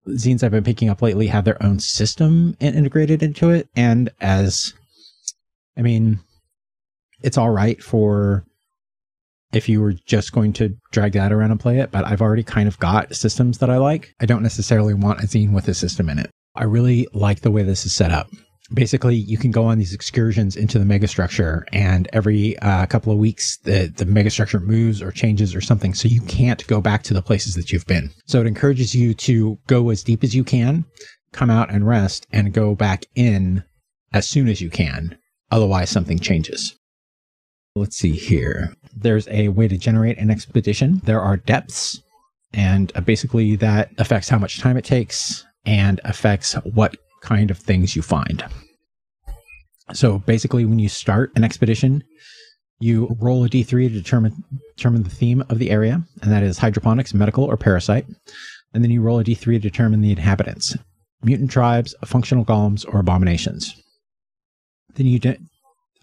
zines 0.08 0.42
i've 0.42 0.50
been 0.50 0.64
picking 0.64 0.88
up 0.88 1.02
lately 1.02 1.26
have 1.26 1.44
their 1.44 1.62
own 1.62 1.78
system 1.78 2.56
integrated 2.60 3.22
into 3.22 3.50
it. 3.50 3.68
And 3.76 4.10
as 4.20 4.74
i 5.76 5.82
mean 5.82 6.20
it's 7.22 7.38
all 7.38 7.50
right 7.50 7.82
for 7.82 8.44
if 9.52 9.68
you 9.68 9.80
were 9.80 9.94
just 10.06 10.32
going 10.32 10.52
to 10.54 10.76
drag 10.92 11.12
that 11.12 11.32
around 11.32 11.50
and 11.50 11.60
play 11.60 11.78
it, 11.78 11.90
but 11.90 12.06
I've 12.06 12.22
already 12.22 12.42
kind 12.42 12.68
of 12.68 12.78
got 12.78 13.14
systems 13.14 13.58
that 13.58 13.70
I 13.70 13.78
like. 13.78 14.14
I 14.20 14.26
don't 14.26 14.42
necessarily 14.42 14.94
want 14.94 15.20
a 15.20 15.26
zine 15.26 15.52
with 15.52 15.68
a 15.68 15.74
system 15.74 16.08
in 16.08 16.18
it. 16.18 16.30
I 16.54 16.64
really 16.64 17.06
like 17.12 17.40
the 17.40 17.50
way 17.50 17.62
this 17.62 17.84
is 17.86 17.94
set 17.94 18.12
up. 18.12 18.28
Basically, 18.72 19.16
you 19.16 19.36
can 19.36 19.50
go 19.50 19.64
on 19.64 19.78
these 19.78 19.92
excursions 19.92 20.54
into 20.54 20.78
the 20.78 20.84
megastructure, 20.84 21.64
and 21.72 22.08
every 22.12 22.56
uh, 22.60 22.86
couple 22.86 23.12
of 23.12 23.18
weeks, 23.18 23.58
the, 23.64 23.92
the 23.96 24.04
megastructure 24.04 24.62
moves 24.62 25.02
or 25.02 25.10
changes 25.10 25.56
or 25.56 25.60
something, 25.60 25.92
so 25.92 26.06
you 26.06 26.20
can't 26.22 26.64
go 26.68 26.80
back 26.80 27.02
to 27.04 27.14
the 27.14 27.22
places 27.22 27.54
that 27.54 27.72
you've 27.72 27.86
been. 27.86 28.10
So 28.26 28.40
it 28.40 28.46
encourages 28.46 28.94
you 28.94 29.12
to 29.14 29.58
go 29.66 29.90
as 29.90 30.04
deep 30.04 30.22
as 30.22 30.36
you 30.36 30.44
can, 30.44 30.84
come 31.32 31.50
out 31.50 31.72
and 31.72 31.86
rest, 31.86 32.28
and 32.32 32.52
go 32.52 32.76
back 32.76 33.06
in 33.16 33.64
as 34.12 34.28
soon 34.28 34.48
as 34.48 34.60
you 34.60 34.70
can. 34.70 35.18
Otherwise, 35.50 35.90
something 35.90 36.20
changes. 36.20 36.76
Let's 37.74 37.96
see 37.96 38.12
here. 38.12 38.74
There's 38.96 39.28
a 39.28 39.48
way 39.48 39.68
to 39.68 39.76
generate 39.76 40.18
an 40.18 40.30
expedition. 40.30 41.00
There 41.04 41.20
are 41.20 41.36
depths, 41.36 42.02
and 42.52 42.92
uh, 42.94 43.00
basically 43.00 43.56
that 43.56 43.90
affects 43.98 44.28
how 44.28 44.38
much 44.38 44.60
time 44.60 44.76
it 44.76 44.84
takes 44.84 45.44
and 45.64 46.00
affects 46.04 46.54
what 46.74 46.96
kind 47.22 47.50
of 47.50 47.58
things 47.58 47.94
you 47.94 48.02
find. 48.02 48.44
So 49.92 50.18
basically, 50.20 50.64
when 50.64 50.78
you 50.78 50.88
start 50.88 51.32
an 51.36 51.44
expedition, 51.44 52.04
you 52.78 53.14
roll 53.20 53.44
a 53.44 53.48
d3 53.48 53.68
to 53.68 53.88
determine 53.88 54.44
determine 54.76 55.02
the 55.02 55.10
theme 55.10 55.44
of 55.48 55.58
the 55.58 55.70
area, 55.70 56.02
and 56.22 56.32
that 56.32 56.42
is 56.42 56.58
hydroponics, 56.58 57.12
medical, 57.14 57.44
or 57.44 57.56
parasite. 57.56 58.06
And 58.72 58.82
then 58.82 58.90
you 58.90 59.02
roll 59.02 59.18
a 59.18 59.24
d3 59.24 59.44
to 59.44 59.58
determine 59.58 60.00
the 60.00 60.12
inhabitants, 60.12 60.76
mutant 61.22 61.50
tribes, 61.50 61.94
functional 62.04 62.44
golems, 62.44 62.86
or 62.88 63.00
abominations. 63.00 63.74
Then 64.94 65.06
you 65.06 65.18
de- 65.18 65.38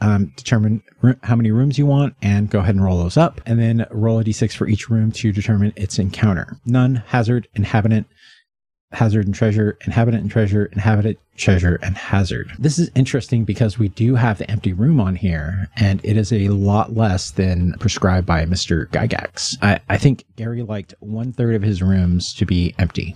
um, 0.02 0.32
determine 0.36 0.84
how 1.24 1.36
many 1.36 1.52
rooms 1.52 1.78
you 1.78 1.86
want 1.86 2.16
and 2.22 2.50
go 2.50 2.60
ahead 2.60 2.76
and 2.76 2.84
roll 2.84 2.98
those 2.98 3.18
up. 3.18 3.42
And 3.46 3.60
then 3.60 3.86
roll 3.92 4.20
a 4.20 4.24
d6 4.24 4.56
for 4.56 4.68
each 4.68 4.90
room 4.90 5.12
to 5.14 5.32
determine 5.32 5.74
its 5.76 6.00
encounter. 6.00 6.58
None. 6.66 7.04
Hazard 7.08 7.48
inhabitant 7.56 8.08
hazard 8.94 9.26
and 9.26 9.36
treasure 9.36 9.78
inhabitant 9.86 10.22
and 10.24 10.32
treasure 10.32 10.68
inhabitant 10.68 11.20
treasure 11.36 11.78
and 11.82 11.98
hazard. 11.98 12.50
This 12.58 12.80
is 12.80 12.90
interesting 12.96 13.44
because 13.44 13.78
we 13.78 13.90
do 13.90 14.16
have 14.16 14.38
the 14.38 14.50
empty 14.50 14.72
room 14.72 15.02
on 15.02 15.16
here 15.16 15.68
and 15.76 16.00
it 16.06 16.16
is 16.16 16.32
a 16.32 16.48
lot 16.50 16.96
less 16.96 17.32
than 17.32 17.74
prescribed 17.80 18.26
by 18.26 18.46
mr 18.46 18.88
gygax. 18.88 19.58
I, 19.62 19.82
I 19.90 19.98
think 19.98 20.24
gary 20.38 20.62
liked 20.62 20.94
one 21.00 21.34
third 21.34 21.56
of 21.56 21.64
his 21.64 21.82
rooms 21.82 22.34
to 22.36 22.46
be 22.46 22.74
empty. 22.80 23.16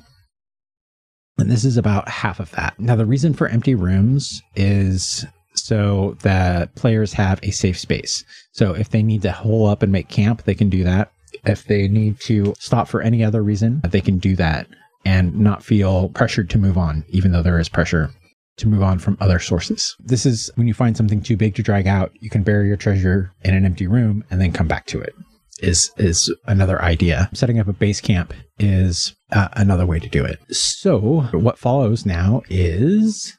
And 1.38 1.50
this 1.50 1.64
is 1.64 1.78
about 1.78 2.08
half 2.08 2.40
of 2.40 2.52
that. 2.52 2.80
Now, 2.80 2.96
the 2.96 3.06
reason 3.06 3.34
for 3.34 3.48
empty 3.48 3.74
rooms 3.74 4.44
is 4.56 5.26
so 5.54 6.18
that 6.22 6.74
players 6.76 7.14
have 7.14 7.40
a 7.44 7.52
safe 7.52 7.80
space. 7.80 8.24
So 8.52 8.74
if 8.74 8.90
they 8.90 9.04
need 9.04 9.22
to 9.24 9.32
hole 9.32 9.68
up 9.68 9.84
and 9.84 9.92
make 9.92 10.10
camp, 10.10 10.44
they 10.44 10.56
can 10.56 10.70
do 10.70 10.84
that. 10.84 11.12
If 11.46 11.66
they 11.66 11.88
need 11.88 12.20
to 12.22 12.54
stop 12.60 12.88
for 12.88 13.02
any 13.02 13.24
other 13.24 13.42
reason, 13.42 13.82
they 13.90 14.02
can 14.02 14.18
do 14.18 14.36
that 14.36 14.68
and 15.06 15.36
not 15.40 15.64
feel 15.64 16.10
pressured 16.10 16.50
to 16.52 16.58
move 16.58 16.78
on, 16.78 17.04
even 17.10 17.32
though 17.32 17.42
there 17.42 17.60
is 17.60 17.70
pressure 17.70 18.12
to 18.58 18.68
move 18.68 18.84
on 18.84 19.00
from 19.00 19.18
other 19.20 19.40
sources. 19.40 19.96
This 20.00 20.26
is 20.26 20.52
when 20.56 20.68
you 20.68 20.74
find 20.74 20.96
something 20.96 21.22
too 21.22 21.38
big 21.38 21.56
to 21.56 21.64
drag 21.64 21.88
out, 21.88 22.12
you 22.20 22.30
can 22.30 22.44
bury 22.44 22.68
your 22.68 22.78
treasure 22.78 23.32
in 23.44 23.56
an 23.56 23.66
empty 23.66 23.88
room 23.88 24.24
and 24.30 24.40
then 24.40 24.52
come 24.52 24.68
back 24.68 24.86
to 24.88 25.00
it. 25.00 25.16
Is 25.60 25.92
is 25.98 26.34
another 26.48 26.82
idea. 26.82 27.30
Setting 27.34 27.60
up 27.60 27.68
a 27.68 27.74
base 27.74 28.02
camp 28.02 28.34
is 28.58 29.16
uh, 29.32 29.50
another 29.54 29.86
way 29.86 30.00
to 30.00 30.10
do 30.10 30.26
it. 30.26 30.40
So 30.56 31.22
what 31.32 31.60
follows 31.60 32.04
now 32.04 32.42
is 32.50 33.38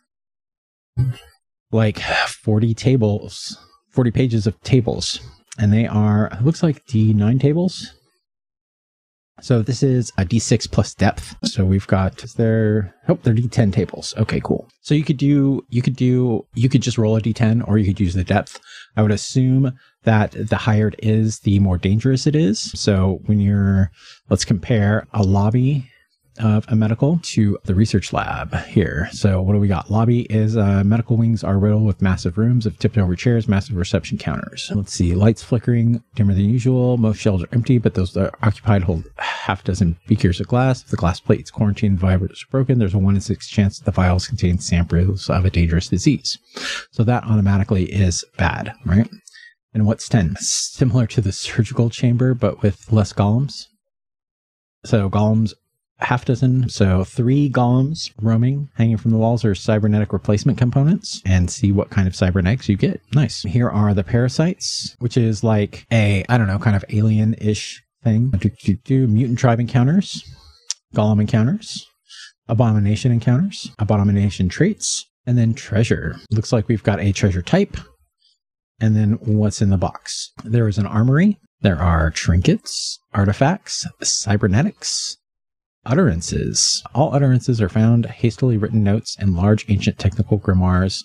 like 1.73 1.99
40 1.99 2.75
tables, 2.75 3.59
40 3.91 4.11
pages 4.11 4.47
of 4.47 4.61
tables, 4.62 5.21
and 5.59 5.73
they 5.73 5.87
are 5.87 6.31
looks 6.43 6.62
like 6.62 6.87
D9 6.87 7.41
tables. 7.41 7.93
So 9.41 9.61
this 9.61 9.83
is 9.83 10.12
a 10.19 10.25
D6 10.25 10.71
plus 10.71 10.95
depth. 10.95 11.35
So 11.45 11.64
we've 11.64 11.87
got 11.87 12.23
is 12.23 12.35
there 12.35 12.95
oh 13.09 13.19
they're 13.23 13.35
D10 13.35 13.73
tables. 13.73 14.14
Okay, 14.17 14.41
cool. 14.41 14.69
So 14.83 14.95
you 14.95 15.02
could 15.02 15.17
do 15.17 15.64
you 15.69 15.83
could 15.83 15.97
do 15.97 16.47
you 16.55 16.69
could 16.69 16.83
just 16.83 16.99
roll 16.99 17.17
a 17.17 17.21
D10 17.21 17.67
or 17.67 17.76
you 17.76 17.87
could 17.87 17.99
use 17.99 18.14
the 18.14 18.23
depth. 18.23 18.61
I 18.97 19.02
would 19.02 19.11
assume 19.11 19.73
that 20.05 20.33
the 20.33 20.57
higher 20.57 20.88
it 20.88 20.95
is, 21.02 21.41
the 21.41 21.59
more 21.59 21.79
dangerous 21.79 22.26
it 22.26 22.37
is. 22.37 22.61
So 22.79 23.21
when 23.26 23.41
you're 23.41 23.91
let's 24.31 24.45
compare 24.45 25.09
a 25.12 25.25
lobby 25.25 25.88
of 26.38 26.64
a 26.68 26.76
medical 26.76 27.18
to 27.22 27.58
the 27.64 27.74
research 27.74 28.12
lab 28.12 28.54
here. 28.64 29.08
So 29.12 29.42
what 29.42 29.52
do 29.52 29.58
we 29.58 29.68
got? 29.68 29.90
Lobby 29.90 30.22
is 30.22 30.56
uh, 30.56 30.82
medical 30.84 31.16
wings 31.16 31.44
are 31.44 31.58
riddled 31.58 31.84
with 31.84 32.02
massive 32.02 32.38
rooms 32.38 32.66
of 32.66 32.78
tipped 32.78 32.98
over 32.98 33.14
chairs, 33.14 33.48
massive 33.48 33.76
reception 33.76 34.18
counters. 34.18 34.70
Let's 34.74 34.92
see, 34.92 35.14
lights 35.14 35.42
flickering, 35.42 36.02
dimmer 36.14 36.34
than 36.34 36.48
usual. 36.48 36.96
Most 36.96 37.18
shelves 37.18 37.44
are 37.44 37.48
empty, 37.52 37.78
but 37.78 37.94
those 37.94 38.12
that 38.14 38.32
are 38.32 38.38
occupied 38.42 38.82
hold 38.82 39.04
half 39.16 39.60
a 39.60 39.64
dozen 39.64 39.98
beakers 40.06 40.40
of 40.40 40.48
glass. 40.48 40.82
If 40.82 40.88
the 40.88 40.96
glass 40.96 41.20
plate 41.20 41.42
is 41.42 41.50
quarantined, 41.50 41.98
vibrators 41.98 42.44
are 42.44 42.50
broken. 42.50 42.78
There's 42.78 42.94
a 42.94 42.98
one 42.98 43.14
in 43.14 43.20
six 43.20 43.48
chance 43.48 43.78
that 43.78 43.84
the 43.84 43.90
vials 43.90 44.26
contain 44.26 44.58
samples 44.58 45.28
of 45.28 45.44
a 45.44 45.50
dangerous 45.50 45.88
disease. 45.88 46.38
So 46.92 47.04
that 47.04 47.24
automatically 47.24 47.92
is 47.92 48.24
bad, 48.38 48.72
right? 48.86 49.08
And 49.74 49.86
what's 49.86 50.08
10? 50.08 50.36
Similar 50.36 51.06
to 51.08 51.20
the 51.20 51.32
surgical 51.32 51.90
chamber, 51.90 52.34
but 52.34 52.62
with 52.62 52.90
less 52.92 53.12
golems. 53.12 53.66
So 54.84 55.08
golems 55.08 55.54
half 56.02 56.25
dozen, 56.25 56.68
so 56.68 57.04
three 57.04 57.50
golems 57.50 58.11
roaming, 58.21 58.68
hanging 58.75 58.97
from 58.97 59.11
the 59.11 59.16
walls 59.16 59.44
are 59.44 59.54
cybernetic 59.54 60.12
replacement 60.12 60.59
components, 60.59 61.23
and 61.25 61.50
see 61.50 61.73
what 61.73 61.90
kind 61.90 62.06
of 62.09 62.14
cybernetics 62.14 62.68
you 62.68 62.76
get. 62.76 63.00
Nice. 63.14 63.42
Here 63.42 63.68
are 63.68 63.94
the 63.94 64.04
parasites, 64.04 64.97
which 64.99 65.16
is 65.16 65.42
like 65.44 65.87
a, 65.92 66.25
I 66.28 66.38
don't 66.38 66.47
know, 66.47 66.59
kind 66.59 66.76
of 66.76 66.85
alien 66.90 67.35
ish 67.35 67.82
thing. 68.02 68.30
Do, 68.30 68.50
do, 68.64 68.75
do, 68.85 69.06
mutant 69.06 69.38
tribe 69.38 69.61
encounters, 69.61 70.23
golem 70.94 71.21
encounters, 71.21 71.87
abomination 72.49 73.12
encounters, 73.12 73.71
abomination 73.78 74.49
traits, 74.49 75.06
and 75.26 75.38
then 75.38 75.54
treasure. 75.54 76.16
Looks 76.30 76.52
like 76.52 76.68
we've 76.68 76.82
got 76.82 77.00
a 77.00 77.12
treasure 77.12 77.42
type. 77.42 77.76
And 78.80 78.97
then 78.97 79.12
what's 79.23 79.62
in 79.62 79.71
the 79.71 79.78
box? 79.78 80.32
There 80.44 80.66
is 80.66 80.78
an 80.78 80.87
armory. 80.87 81.38
There 81.61 81.80
are 81.80 82.11
trinkets, 82.11 82.99
artifacts, 83.14 83.87
cybernetics, 84.02 85.16
Utterances. 85.84 86.82
All 86.94 87.14
utterances 87.14 87.60
are 87.60 87.68
found 87.68 88.06
hastily 88.06 88.56
written 88.56 88.84
notes 88.84 89.16
in 89.18 89.34
large 89.34 89.64
ancient 89.68 89.98
technical 89.98 90.38
grimoires 90.38 91.04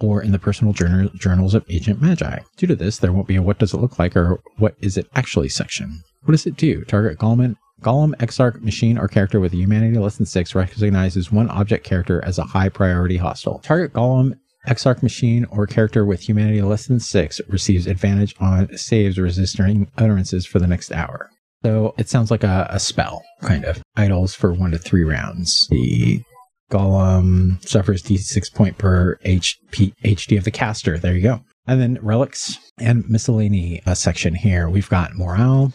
or 0.00 0.22
in 0.22 0.32
the 0.32 0.38
personal 0.38 0.72
journal, 0.72 1.10
journals 1.14 1.54
of 1.54 1.64
ancient 1.68 2.02
magi. 2.02 2.40
Due 2.56 2.66
to 2.66 2.74
this, 2.74 2.98
there 2.98 3.12
won't 3.12 3.28
be 3.28 3.36
a 3.36 3.42
what 3.42 3.58
does 3.58 3.72
it 3.72 3.80
look 3.80 3.98
like 3.98 4.16
or 4.16 4.40
what 4.56 4.74
is 4.80 4.96
it 4.96 5.06
actually 5.14 5.48
section. 5.48 6.02
What 6.24 6.32
does 6.32 6.46
it 6.46 6.56
do? 6.56 6.84
Target 6.84 7.18
Golem, 7.18 7.56
Golem, 7.82 8.14
Exarch, 8.20 8.60
machine, 8.62 8.98
or 8.98 9.08
character 9.08 9.38
with 9.38 9.52
a 9.52 9.56
humanity 9.56 9.98
less 9.98 10.16
than 10.16 10.26
six 10.26 10.54
recognizes 10.54 11.30
one 11.30 11.48
object 11.48 11.84
character 11.84 12.22
as 12.24 12.38
a 12.38 12.44
high 12.44 12.68
priority 12.68 13.16
hostile. 13.16 13.60
Target 13.60 13.92
Golem, 13.92 14.34
Exarch 14.66 15.02
machine 15.02 15.46
or 15.46 15.66
character 15.66 16.04
with 16.04 16.20
humanity 16.20 16.60
less 16.60 16.86
than 16.86 17.00
six 17.00 17.40
receives 17.48 17.86
advantage 17.86 18.34
on 18.40 18.76
saves 18.76 19.18
resisting 19.18 19.90
utterances 19.96 20.44
for 20.44 20.58
the 20.58 20.66
next 20.66 20.92
hour. 20.92 21.30
So 21.62 21.94
it 21.98 22.08
sounds 22.08 22.30
like 22.30 22.44
a, 22.44 22.66
a 22.70 22.80
spell, 22.80 23.22
kind 23.42 23.64
of. 23.64 23.82
Idols 23.96 24.34
for 24.34 24.52
one 24.52 24.70
to 24.70 24.78
three 24.78 25.04
rounds. 25.04 25.68
The 25.68 26.22
golem 26.70 27.62
suffers 27.66 28.02
d6 28.02 28.54
point 28.54 28.78
per 28.78 29.16
HP, 29.24 29.92
HD 30.04 30.38
of 30.38 30.44
the 30.44 30.50
caster. 30.50 30.98
There 30.98 31.14
you 31.14 31.22
go. 31.22 31.40
And 31.66 31.80
then 31.80 31.98
relics 32.00 32.58
and 32.78 33.08
miscellany 33.08 33.82
uh, 33.86 33.94
section 33.94 34.34
here. 34.34 34.68
We've 34.70 34.88
got 34.88 35.16
morale, 35.16 35.72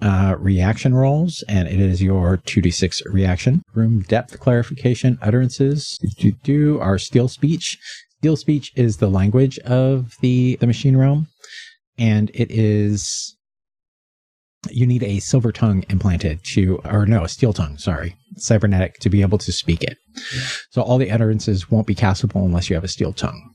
uh, 0.00 0.36
reaction 0.38 0.94
rolls, 0.94 1.44
and 1.48 1.68
it 1.68 1.80
is 1.80 2.02
your 2.02 2.38
2d6 2.38 3.02
reaction. 3.06 3.62
Room 3.74 4.00
depth 4.00 4.40
clarification, 4.40 5.18
utterances, 5.22 5.96
do, 6.00 6.08
do, 6.18 6.32
do, 6.42 6.80
our 6.80 6.98
steel 6.98 7.28
speech. 7.28 7.78
Steel 8.18 8.36
speech 8.36 8.72
is 8.74 8.96
the 8.96 9.08
language 9.08 9.58
of 9.60 10.16
the, 10.20 10.56
the 10.56 10.66
machine 10.66 10.96
realm, 10.96 11.28
and 11.96 12.30
it 12.34 12.50
is 12.50 13.36
you 14.70 14.86
need 14.86 15.02
a 15.02 15.20
silver 15.20 15.52
tongue 15.52 15.84
implanted 15.88 16.42
to, 16.44 16.80
or 16.84 17.06
no, 17.06 17.24
a 17.24 17.28
steel 17.28 17.52
tongue, 17.52 17.78
sorry, 17.78 18.16
cybernetic 18.36 18.98
to 19.00 19.10
be 19.10 19.22
able 19.22 19.38
to 19.38 19.52
speak 19.52 19.82
it. 19.82 19.96
So 20.70 20.82
all 20.82 20.98
the 20.98 21.10
utterances 21.10 21.70
won't 21.70 21.86
be 21.86 21.94
castable 21.94 22.44
unless 22.44 22.68
you 22.68 22.74
have 22.74 22.84
a 22.84 22.88
steel 22.88 23.12
tongue. 23.12 23.54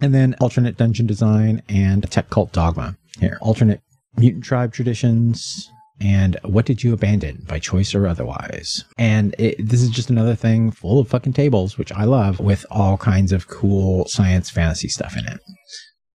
And 0.00 0.14
then 0.14 0.34
alternate 0.40 0.76
dungeon 0.76 1.06
design 1.06 1.62
and 1.68 2.04
a 2.04 2.08
tech 2.08 2.30
cult 2.30 2.52
dogma 2.52 2.96
here. 3.18 3.38
Alternate 3.40 3.80
mutant 4.16 4.44
tribe 4.44 4.72
traditions 4.72 5.70
and 6.00 6.36
what 6.42 6.66
did 6.66 6.82
you 6.82 6.92
abandon 6.92 7.44
by 7.46 7.58
choice 7.58 7.94
or 7.94 8.06
otherwise? 8.06 8.84
And 8.98 9.34
it, 9.38 9.56
this 9.58 9.80
is 9.80 9.90
just 9.90 10.10
another 10.10 10.34
thing 10.34 10.70
full 10.70 10.98
of 10.98 11.08
fucking 11.08 11.34
tables, 11.34 11.78
which 11.78 11.92
I 11.92 12.04
love 12.04 12.40
with 12.40 12.66
all 12.70 12.96
kinds 12.96 13.32
of 13.32 13.48
cool 13.48 14.06
science 14.06 14.50
fantasy 14.50 14.88
stuff 14.88 15.16
in 15.16 15.26
it. 15.26 15.40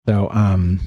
So, 0.07 0.29
um, 0.31 0.79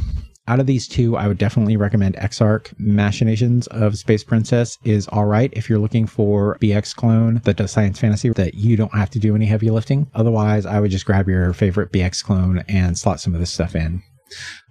out 0.49 0.61
of 0.61 0.67
these 0.67 0.89
two, 0.89 1.17
I 1.17 1.29
would 1.29 1.37
definitely 1.37 1.77
recommend 1.77 2.17
Exarch. 2.17 2.73
Machinations 2.79 3.67
of 3.69 3.99
Space 3.99 4.25
Princess 4.25 4.79
is 4.83 5.07
all 5.09 5.27
right 5.27 5.53
if 5.53 5.69
you're 5.69 5.79
looking 5.79 6.07
for 6.07 6.57
BX 6.61 6.97
clone 6.97 7.43
that 7.45 7.57
does 7.57 7.71
science 7.71 8.01
fantasy 8.01 8.31
that 8.31 8.55
you 8.55 8.77
don't 8.77 8.95
have 8.95 9.11
to 9.11 9.19
do 9.19 9.37
any 9.37 9.45
heavy 9.45 9.71
lifting. 9.71 10.11
Otherwise, 10.15 10.65
I 10.65 10.81
would 10.81 10.91
just 10.91 11.05
grab 11.05 11.29
your 11.29 11.53
favorite 11.53 11.93
BX 11.93 12.25
clone 12.25 12.65
and 12.67 12.99
slot 12.99 13.21
some 13.21 13.35
of 13.35 13.41
this 13.41 13.51
stuff 13.51 13.77
in. 13.77 14.03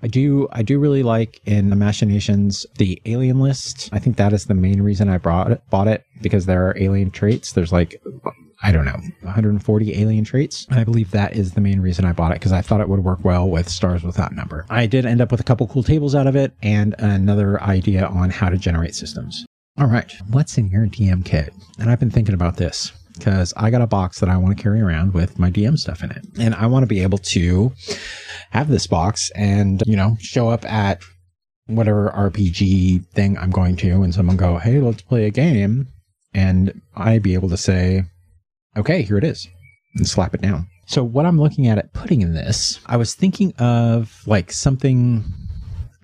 I 0.02 0.08
do 0.08 0.48
I 0.52 0.62
do 0.62 0.80
really 0.80 1.04
like 1.04 1.42
in 1.46 1.70
the 1.70 1.76
machinations 1.76 2.66
the 2.78 3.02
alien 3.06 3.40
list. 3.40 3.90
I 3.92 4.00
think 4.00 4.18
that 4.18 4.34
is 4.34 4.46
the 4.46 4.54
main 4.54 4.82
reason 4.82 5.10
I 5.10 5.18
brought 5.18 5.52
it, 5.52 5.62
bought 5.70 5.88
it 5.88 6.04
because 6.22 6.46
there 6.46 6.68
are 6.68 6.78
alien 6.78 7.12
traits. 7.12 7.54
There's 7.54 7.72
like 7.72 8.02
I 8.64 8.72
don't 8.72 8.86
know, 8.86 9.00
140 9.22 10.02
alien 10.02 10.26
traits. 10.26 10.66
I 10.72 10.84
believe 10.84 11.12
that 11.12 11.36
is 11.36 11.54
the 11.54 11.62
main 11.62 11.80
reason 11.80 12.06
I 12.06 12.12
bought 12.12 12.32
it 12.32 12.40
because 12.40 12.52
I 12.52 12.62
thought 12.62 12.82
it 12.82 12.90
would 12.90 13.04
work 13.04 13.24
well 13.24 13.48
with 13.48 13.70
Stars 13.70 14.04
Without 14.04 14.34
Number. 14.34 14.66
I 14.70 14.88
did 14.88 15.06
end 15.06 15.22
up 15.22 15.32
with 15.32 15.40
a 15.40 15.44
couple 15.44 15.68
cool 15.68 15.84
tables 15.84 16.16
out 16.16 16.26
of 16.26 16.36
it 16.36 16.54
and 16.64 16.96
another 16.98 17.62
idea 17.62 18.08
on 18.08 18.32
how 18.32 18.50
to 18.50 18.58
generate 18.58 18.96
systems. 18.96 19.46
All 19.78 19.86
right, 19.86 20.12
what's 20.32 20.58
in 20.58 20.70
your 20.70 20.88
DM 20.88 21.24
kit? 21.24 21.54
And 21.78 21.92
I've 21.92 22.00
been 22.00 22.10
thinking 22.10 22.34
about 22.34 22.58
this 22.58 22.92
because 23.14 23.54
I 23.58 23.70
got 23.70 23.82
a 23.82 23.88
box 23.88 24.20
that 24.20 24.30
I 24.30 24.38
want 24.38 24.58
to 24.58 24.62
carry 24.62 24.82
around 24.82 25.14
with 25.14 25.38
my 25.38 25.52
DM 25.52 25.78
stuff 25.78 26.04
in 26.04 26.12
it. 26.12 26.26
And 26.40 26.56
I 26.56 26.66
want 26.66 26.84
to 26.84 26.88
be 26.88 27.02
able 27.02 27.20
to 27.20 27.72
have 28.52 28.70
this 28.70 28.88
box 28.88 29.30
and, 29.32 29.84
you 29.86 29.96
know, 29.96 30.18
show 30.20 30.50
up 30.50 30.66
at 30.66 31.02
whatever 31.68 32.12
RPG 32.16 33.06
thing 33.08 33.38
I'm 33.38 33.52
going 33.52 33.76
to 33.78 34.02
and 34.02 34.14
someone 34.14 34.38
go, 34.38 34.58
hey, 34.58 34.80
let's 34.80 35.02
play 35.02 35.26
a 35.26 35.32
game. 35.32 35.88
And 36.34 36.82
I'd 36.96 37.24
be 37.24 37.34
able 37.34 37.50
to 37.50 37.58
say, 37.58 38.04
okay, 38.76 39.02
here 39.02 39.18
it 39.18 39.24
is, 39.24 39.48
and 39.96 40.08
slap 40.08 40.34
it 40.34 40.42
down. 40.42 40.68
So 40.86 41.04
what 41.04 41.26
I'm 41.26 41.40
looking 41.40 41.68
at 41.68 41.78
at 41.78 41.94
putting 41.94 42.22
in 42.22 42.34
this, 42.34 42.80
I 42.86 42.96
was 42.96 43.14
thinking 43.14 43.54
of 43.60 44.22
like 44.26 44.52
something 44.52 45.24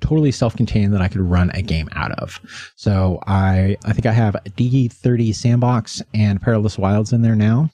totally 0.01 0.31
self-contained 0.31 0.93
that 0.93 1.01
I 1.01 1.07
could 1.07 1.21
run 1.21 1.49
a 1.51 1.61
game 1.61 1.87
out 1.93 2.11
of. 2.13 2.41
So 2.75 3.19
I 3.25 3.77
I 3.85 3.93
think 3.93 4.05
I 4.05 4.11
have 4.11 4.35
D30 4.57 5.33
Sandbox 5.33 6.01
and 6.13 6.41
Perilous 6.41 6.77
Wilds 6.77 7.13
in 7.13 7.21
there 7.21 7.35
now. 7.35 7.69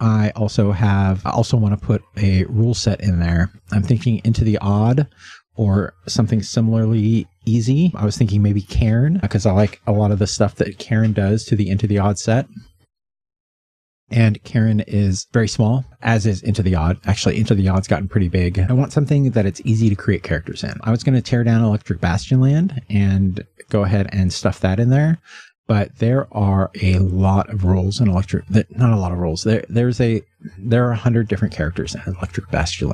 I 0.00 0.30
also 0.30 0.72
have 0.72 1.24
I 1.24 1.30
also 1.30 1.56
want 1.56 1.78
to 1.78 1.86
put 1.86 2.02
a 2.16 2.44
rule 2.44 2.74
set 2.74 3.00
in 3.00 3.20
there. 3.20 3.50
I'm 3.72 3.82
thinking 3.82 4.20
into 4.24 4.44
the 4.44 4.58
odd 4.58 5.06
or 5.56 5.94
something 6.06 6.42
similarly 6.42 7.26
easy. 7.44 7.92
I 7.94 8.04
was 8.04 8.16
thinking 8.16 8.42
maybe 8.42 8.62
Cairn 8.62 9.18
because 9.20 9.46
I 9.46 9.52
like 9.52 9.80
a 9.86 9.92
lot 9.92 10.10
of 10.10 10.18
the 10.18 10.26
stuff 10.26 10.56
that 10.56 10.78
Cairn 10.78 11.12
does 11.12 11.44
to 11.44 11.56
the 11.56 11.68
into 11.68 11.86
the 11.86 11.98
odd 11.98 12.18
set 12.18 12.46
and 14.10 14.42
Cairn 14.44 14.80
is 14.80 15.26
very 15.32 15.48
small, 15.48 15.84
as 16.00 16.24
is 16.24 16.42
Into 16.42 16.62
the 16.62 16.74
Odd. 16.74 16.98
Actually, 17.04 17.38
Into 17.38 17.54
the 17.54 17.68
Odd's 17.68 17.88
gotten 17.88 18.08
pretty 18.08 18.28
big. 18.28 18.58
I 18.58 18.72
want 18.72 18.92
something 18.92 19.30
that 19.32 19.46
it's 19.46 19.60
easy 19.64 19.90
to 19.90 19.96
create 19.96 20.22
characters 20.22 20.64
in. 20.64 20.74
I 20.82 20.90
was 20.90 21.04
going 21.04 21.14
to 21.14 21.22
tear 21.22 21.44
down 21.44 21.62
Electric 21.62 22.00
Bastion 22.00 22.40
Land 22.40 22.80
and 22.88 23.44
go 23.68 23.82
ahead 23.82 24.08
and 24.12 24.32
stuff 24.32 24.60
that 24.60 24.80
in 24.80 24.88
there. 24.90 25.18
But 25.68 25.94
there 25.98 26.26
are 26.32 26.70
a 26.80 26.98
lot 26.98 27.50
of 27.50 27.62
rules 27.62 28.00
in 28.00 28.08
Electric. 28.08 28.50
Not 28.50 28.92
a 28.92 28.96
lot 28.96 29.12
of 29.12 29.18
rules. 29.18 29.44
There, 29.44 29.64
there's 29.68 30.00
a 30.00 30.22
there 30.58 30.88
are 30.88 30.92
a 30.92 30.96
hundred 30.96 31.28
different 31.28 31.54
characters 31.54 31.94
in 31.94 32.00
Electric 32.06 32.50
Bastion 32.50 32.90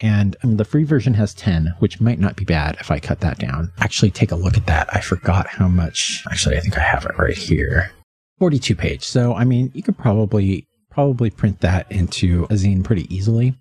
and 0.00 0.36
um, 0.42 0.56
the 0.56 0.64
free 0.64 0.84
version 0.84 1.14
has 1.14 1.34
ten, 1.34 1.74
which 1.78 2.00
might 2.00 2.18
not 2.18 2.36
be 2.36 2.44
bad 2.44 2.76
if 2.80 2.90
I 2.90 2.98
cut 2.98 3.20
that 3.20 3.38
down. 3.38 3.70
Actually, 3.78 4.10
take 4.10 4.32
a 4.32 4.36
look 4.36 4.56
at 4.56 4.66
that. 4.66 4.88
I 4.92 5.00
forgot 5.00 5.46
how 5.46 5.68
much. 5.68 6.24
Actually, 6.30 6.56
I 6.56 6.60
think 6.60 6.78
I 6.78 6.82
have 6.82 7.04
it 7.04 7.18
right 7.18 7.36
here. 7.36 7.92
Forty-two 8.38 8.74
page. 8.76 9.04
So 9.04 9.34
I 9.34 9.44
mean, 9.44 9.70
you 9.74 9.82
could 9.82 9.98
probably 9.98 10.66
probably 10.90 11.28
print 11.28 11.60
that 11.60 11.90
into 11.92 12.44
a 12.44 12.54
zine 12.54 12.82
pretty 12.82 13.14
easily. 13.14 13.54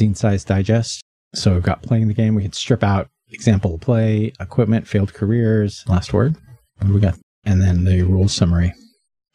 Zine 0.00 0.16
size 0.16 0.44
digest. 0.44 1.00
So 1.34 1.54
we've 1.54 1.62
got 1.62 1.82
playing 1.82 2.08
the 2.08 2.14
game. 2.14 2.34
We 2.34 2.42
could 2.42 2.56
strip 2.56 2.82
out 2.82 3.08
example 3.30 3.78
play, 3.78 4.32
equipment, 4.40 4.88
failed 4.88 5.14
careers, 5.14 5.84
last 5.86 6.12
word. 6.12 6.34
we 6.82 6.98
got? 6.98 7.14
And 7.44 7.60
then 7.60 7.84
the 7.84 8.02
rules 8.02 8.34
summary. 8.34 8.74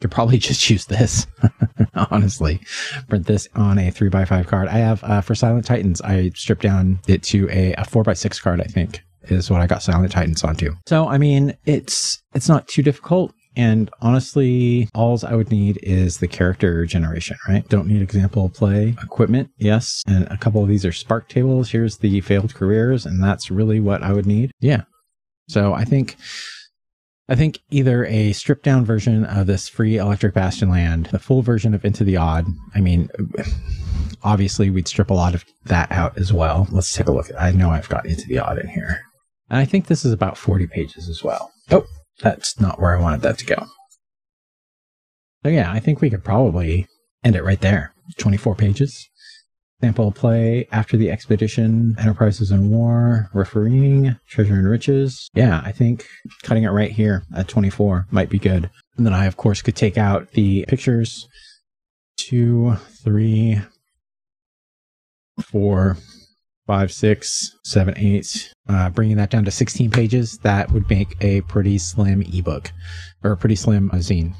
Could 0.00 0.10
probably 0.10 0.38
just 0.38 0.68
use 0.70 0.86
this, 0.86 1.26
honestly. 2.10 2.60
Print 3.08 3.26
this 3.26 3.48
on 3.54 3.78
a 3.78 3.90
three 3.90 4.08
by 4.08 4.24
five 4.24 4.46
card. 4.46 4.68
I 4.68 4.78
have 4.78 5.02
uh, 5.04 5.20
for 5.20 5.34
Silent 5.34 5.66
Titans. 5.66 6.00
I 6.02 6.30
stripped 6.34 6.62
down 6.62 7.00
it 7.06 7.22
to 7.24 7.48
a, 7.50 7.74
a 7.74 7.84
four 7.84 8.04
by 8.04 8.14
six 8.14 8.40
card. 8.40 8.60
I 8.60 8.64
think 8.64 9.02
is 9.24 9.50
what 9.50 9.60
I 9.60 9.66
got 9.66 9.82
Silent 9.82 10.12
Titans 10.12 10.44
onto. 10.44 10.74
So 10.86 11.08
I 11.08 11.18
mean, 11.18 11.56
it's 11.64 12.22
it's 12.34 12.48
not 12.48 12.68
too 12.68 12.82
difficult. 12.82 13.32
And 13.58 13.90
honestly, 14.00 14.88
alls 14.94 15.24
I 15.24 15.34
would 15.34 15.50
need 15.50 15.80
is 15.82 16.18
the 16.18 16.28
character 16.28 16.86
generation, 16.86 17.36
right? 17.48 17.68
Don't 17.68 17.88
need 17.88 18.00
example 18.00 18.48
play 18.50 18.94
equipment. 19.02 19.50
Yes. 19.58 20.04
And 20.06 20.28
a 20.28 20.36
couple 20.36 20.62
of 20.62 20.68
these 20.68 20.86
are 20.86 20.92
spark 20.92 21.28
tables. 21.28 21.70
Here's 21.70 21.98
the 21.98 22.20
failed 22.20 22.54
careers. 22.54 23.04
And 23.04 23.20
that's 23.22 23.50
really 23.50 23.80
what 23.80 24.04
I 24.04 24.12
would 24.12 24.26
need. 24.26 24.52
Yeah. 24.60 24.82
So 25.48 25.74
I 25.74 25.84
think 25.84 26.16
I 27.28 27.34
think 27.34 27.58
either 27.70 28.06
a 28.06 28.32
stripped 28.32 28.64
down 28.64 28.86
version 28.86 29.24
of 29.24 29.46
this 29.46 29.68
free 29.68 29.98
Electric 29.98 30.32
Bastion 30.32 30.70
land, 30.70 31.06
the 31.06 31.18
full 31.18 31.42
version 31.42 31.74
of 31.74 31.84
Into 31.84 32.02
the 32.02 32.16
Odd. 32.16 32.46
I 32.74 32.80
mean, 32.80 33.10
obviously 34.22 34.70
we'd 34.70 34.88
strip 34.88 35.10
a 35.10 35.14
lot 35.14 35.34
of 35.34 35.44
that 35.66 35.92
out 35.92 36.16
as 36.16 36.32
well. 36.32 36.66
Let's 36.70 36.92
take 36.92 37.06
a 37.06 37.12
look. 37.12 37.28
I 37.38 37.52
know 37.52 37.70
I've 37.70 37.88
got 37.88 38.06
Into 38.06 38.26
the 38.26 38.38
Odd 38.38 38.58
in 38.58 38.68
here. 38.68 39.02
And 39.50 39.58
I 39.58 39.66
think 39.66 39.86
this 39.86 40.04
is 40.04 40.12
about 40.12 40.38
40 40.38 40.66
pages 40.68 41.08
as 41.08 41.22
well. 41.22 41.52
Oh, 41.70 41.84
that's 42.20 42.58
not 42.60 42.80
where 42.80 42.96
I 42.96 43.00
wanted 43.00 43.20
that 43.22 43.38
to 43.38 43.46
go. 43.46 43.66
So 45.44 45.50
yeah, 45.50 45.70
I 45.70 45.80
think 45.80 46.00
we 46.00 46.10
could 46.10 46.24
probably 46.24 46.86
end 47.22 47.36
it 47.36 47.44
right 47.44 47.60
there. 47.60 47.92
24 48.16 48.54
pages. 48.54 49.06
Sample 49.80 50.10
play 50.10 50.66
after 50.72 50.96
the 50.96 51.08
expedition, 51.08 51.94
enterprises 52.00 52.50
and 52.50 52.68
war, 52.68 53.30
refereeing, 53.32 54.16
treasure 54.28 54.54
and 54.54 54.68
riches. 54.68 55.30
Yeah, 55.34 55.62
I 55.64 55.70
think 55.70 56.04
cutting 56.42 56.64
it 56.64 56.70
right 56.70 56.90
here 56.90 57.22
at 57.36 57.46
24 57.46 58.08
might 58.10 58.28
be 58.28 58.40
good. 58.40 58.70
And 58.96 59.06
then 59.06 59.14
I, 59.14 59.26
of 59.26 59.36
course, 59.36 59.62
could 59.62 59.76
take 59.76 59.96
out 59.96 60.32
the 60.32 60.64
pictures. 60.66 61.28
Two, 62.16 62.74
three, 63.04 63.60
four, 65.40 65.96
five, 66.66 66.92
six, 66.92 67.56
seven, 67.64 67.94
eight, 67.96 68.52
uh, 68.68 68.90
bringing 68.90 69.16
that 69.16 69.30
down 69.30 69.44
to 69.44 69.50
16 69.52 69.92
pages, 69.92 70.38
that 70.38 70.72
would 70.72 70.90
make 70.90 71.16
a 71.20 71.40
pretty 71.42 71.78
slim 71.78 72.22
ebook 72.22 72.72
or 73.22 73.30
a 73.30 73.36
pretty 73.36 73.56
slim 73.56 73.90
zine. 73.90 74.34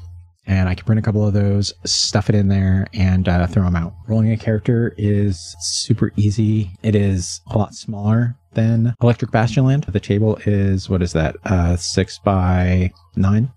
And 0.49 0.67
I 0.67 0.73
can 0.73 0.83
print 0.83 0.97
a 0.97 1.03
couple 1.03 1.25
of 1.27 1.33
those, 1.33 1.71
stuff 1.85 2.27
it 2.27 2.33
in 2.33 2.47
there, 2.47 2.87
and 2.91 3.29
uh, 3.29 3.45
throw 3.45 3.63
them 3.63 3.75
out. 3.75 3.93
Rolling 4.07 4.31
a 4.31 4.37
character 4.37 4.95
is 4.97 5.55
super 5.59 6.11
easy. 6.15 6.71
It 6.81 6.95
is 6.95 7.39
a 7.51 7.57
lot 7.57 7.75
smaller 7.75 8.35
than 8.53 8.95
Electric 8.99 9.29
Bastion 9.29 9.63
Land. 9.65 9.83
The 9.83 9.99
table 9.99 10.39
is, 10.47 10.89
what 10.89 11.03
is 11.03 11.13
that, 11.13 11.35
uh, 11.45 11.77
six 11.77 12.17
by 12.17 12.91
nine? 13.15 13.51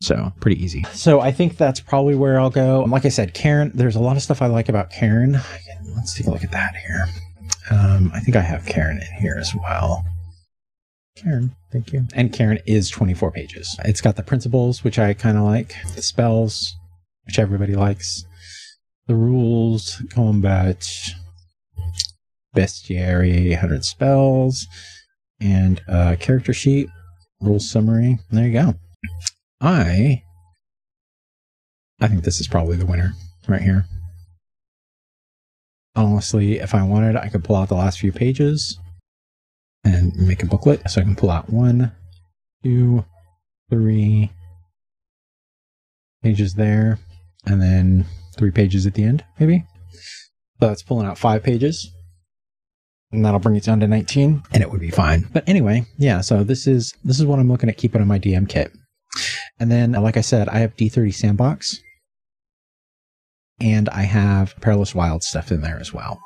So 0.00 0.32
pretty 0.40 0.64
easy. 0.64 0.84
So 0.94 1.20
I 1.20 1.32
think 1.32 1.58
that's 1.58 1.80
probably 1.80 2.14
where 2.14 2.40
I'll 2.40 2.48
go. 2.48 2.84
Like 2.88 3.04
I 3.04 3.10
said, 3.10 3.34
Cairn, 3.34 3.70
there's 3.74 3.96
a 3.96 4.00
lot 4.00 4.16
of 4.16 4.22
stuff 4.22 4.40
I 4.40 4.46
like 4.46 4.70
about 4.70 4.90
Cairn. 4.90 5.38
Let's 5.96 6.14
take 6.14 6.28
a 6.28 6.30
look 6.30 6.44
at 6.44 6.52
that 6.52 6.76
here. 6.76 7.04
Um, 7.70 8.10
I 8.14 8.20
think 8.20 8.36
I 8.36 8.40
have 8.40 8.64
Cairn 8.64 8.96
in 9.02 9.20
here 9.20 9.36
as 9.38 9.52
well. 9.54 10.02
Cairn, 11.18 11.54
thank 11.72 11.92
you. 11.92 12.06
And 12.14 12.32
Cairn 12.32 12.58
is 12.66 12.90
24 12.90 13.32
pages. 13.32 13.76
It's 13.84 14.00
got 14.00 14.16
the 14.16 14.22
principles, 14.22 14.84
which 14.84 14.98
I 14.98 15.14
kind 15.14 15.36
of 15.36 15.44
like, 15.44 15.74
the 15.94 16.02
spells, 16.02 16.76
which 17.26 17.38
everybody 17.38 17.74
likes, 17.74 18.24
the 19.06 19.14
rules, 19.14 20.02
combat, 20.10 20.88
bestiary, 22.56 23.50
100 23.50 23.84
spells, 23.84 24.66
and 25.40 25.80
a 25.88 26.16
character 26.16 26.52
sheet, 26.52 26.88
rules 27.40 27.68
summary. 27.68 28.18
There 28.30 28.46
you 28.46 28.52
go. 28.52 28.74
I 29.60 30.22
I 32.00 32.06
think 32.06 32.22
this 32.22 32.40
is 32.40 32.46
probably 32.46 32.76
the 32.76 32.86
winner 32.86 33.14
right 33.48 33.60
here 33.62 33.86
honestly, 35.98 36.58
if 36.58 36.74
I 36.74 36.82
wanted, 36.82 37.16
I 37.16 37.28
could 37.28 37.44
pull 37.44 37.56
out 37.56 37.68
the 37.68 37.74
last 37.74 37.98
few 37.98 38.12
pages 38.12 38.78
and 39.84 40.14
make 40.16 40.42
a 40.42 40.46
booklet. 40.46 40.88
So 40.90 41.00
I 41.00 41.04
can 41.04 41.16
pull 41.16 41.30
out 41.30 41.50
one, 41.50 41.92
two, 42.62 43.04
three 43.70 44.30
pages 46.22 46.54
there, 46.54 46.98
and 47.46 47.60
then 47.60 48.06
three 48.36 48.50
pages 48.50 48.86
at 48.86 48.94
the 48.94 49.04
end, 49.04 49.24
maybe. 49.38 49.64
So 50.60 50.66
that's 50.66 50.82
pulling 50.82 51.06
out 51.06 51.18
five 51.18 51.42
pages. 51.42 51.90
And 53.10 53.24
that'll 53.24 53.40
bring 53.40 53.56
it 53.56 53.64
down 53.64 53.80
to 53.80 53.88
19 53.88 54.42
and 54.52 54.62
it 54.62 54.70
would 54.70 54.82
be 54.82 54.90
fine. 54.90 55.26
But 55.32 55.48
anyway, 55.48 55.86
yeah, 55.96 56.20
so 56.20 56.44
this 56.44 56.66
is 56.66 56.92
this 57.04 57.18
is 57.18 57.24
what 57.24 57.38
I'm 57.38 57.48
looking 57.48 57.70
at 57.70 57.78
keeping 57.78 58.02
in 58.02 58.08
my 58.08 58.18
DM 58.18 58.46
kit. 58.46 58.70
And 59.58 59.70
then 59.70 59.94
uh, 59.94 60.02
like 60.02 60.18
I 60.18 60.20
said, 60.20 60.46
I 60.50 60.58
have 60.58 60.76
D30 60.76 61.14
sandbox 61.14 61.80
and 63.60 63.88
I 63.88 64.02
have 64.02 64.54
Perilous 64.60 64.94
Wild 64.94 65.22
stuff 65.22 65.50
in 65.50 65.62
there 65.62 65.78
as 65.80 65.92
well. 65.92 66.20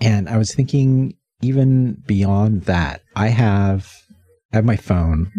And 0.00 0.28
I 0.28 0.36
was 0.36 0.54
thinking, 0.54 1.14
even 1.44 2.02
beyond 2.06 2.62
that, 2.62 3.02
I 3.14 3.28
have 3.28 3.92
I 4.52 4.56
have 4.56 4.64
my 4.64 4.76
phone, 4.76 5.30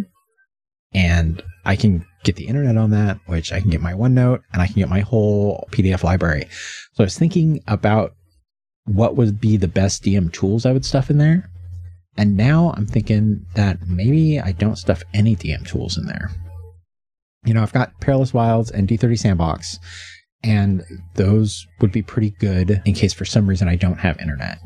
and 0.93 1.41
I 1.65 1.75
can 1.75 2.05
get 2.23 2.35
the 2.35 2.47
internet 2.47 2.77
on 2.77 2.91
that, 2.91 3.17
which 3.27 3.51
I 3.51 3.61
can 3.61 3.69
get 3.69 3.81
my 3.81 3.93
OneNote, 3.93 4.41
and 4.51 4.61
I 4.61 4.67
can 4.67 4.75
get 4.75 4.89
my 4.89 4.99
whole 4.99 5.67
PDF 5.71 6.03
library. 6.03 6.47
So 6.93 7.03
I 7.03 7.05
was 7.05 7.17
thinking 7.17 7.61
about 7.67 8.13
what 8.85 9.15
would 9.15 9.39
be 9.39 9.57
the 9.57 9.67
best 9.67 10.03
DM 10.03 10.31
tools 10.31 10.65
I 10.65 10.71
would 10.71 10.85
stuff 10.85 11.09
in 11.09 11.17
there. 11.17 11.49
And 12.17 12.37
now 12.37 12.73
I'm 12.77 12.85
thinking 12.85 13.45
that 13.55 13.87
maybe 13.87 14.39
I 14.39 14.51
don't 14.51 14.77
stuff 14.77 15.03
any 15.13 15.35
DM 15.35 15.67
tools 15.67 15.97
in 15.97 16.05
there. 16.05 16.31
You 17.45 17.53
know, 17.53 17.61
I've 17.61 17.73
got 17.73 17.99
Perilous 17.99 18.33
Wilds 18.33 18.71
and 18.71 18.87
D30 18.87 19.19
Sandbox, 19.19 19.79
and 20.43 20.83
those 21.15 21.65
would 21.81 21.91
be 21.91 22.01
pretty 22.01 22.31
good 22.31 22.81
in 22.85 22.93
case 22.93 23.13
for 23.13 23.25
some 23.25 23.47
reason 23.47 23.67
I 23.67 23.75
don't 23.75 23.99
have 23.99 24.19
internet. 24.19 24.59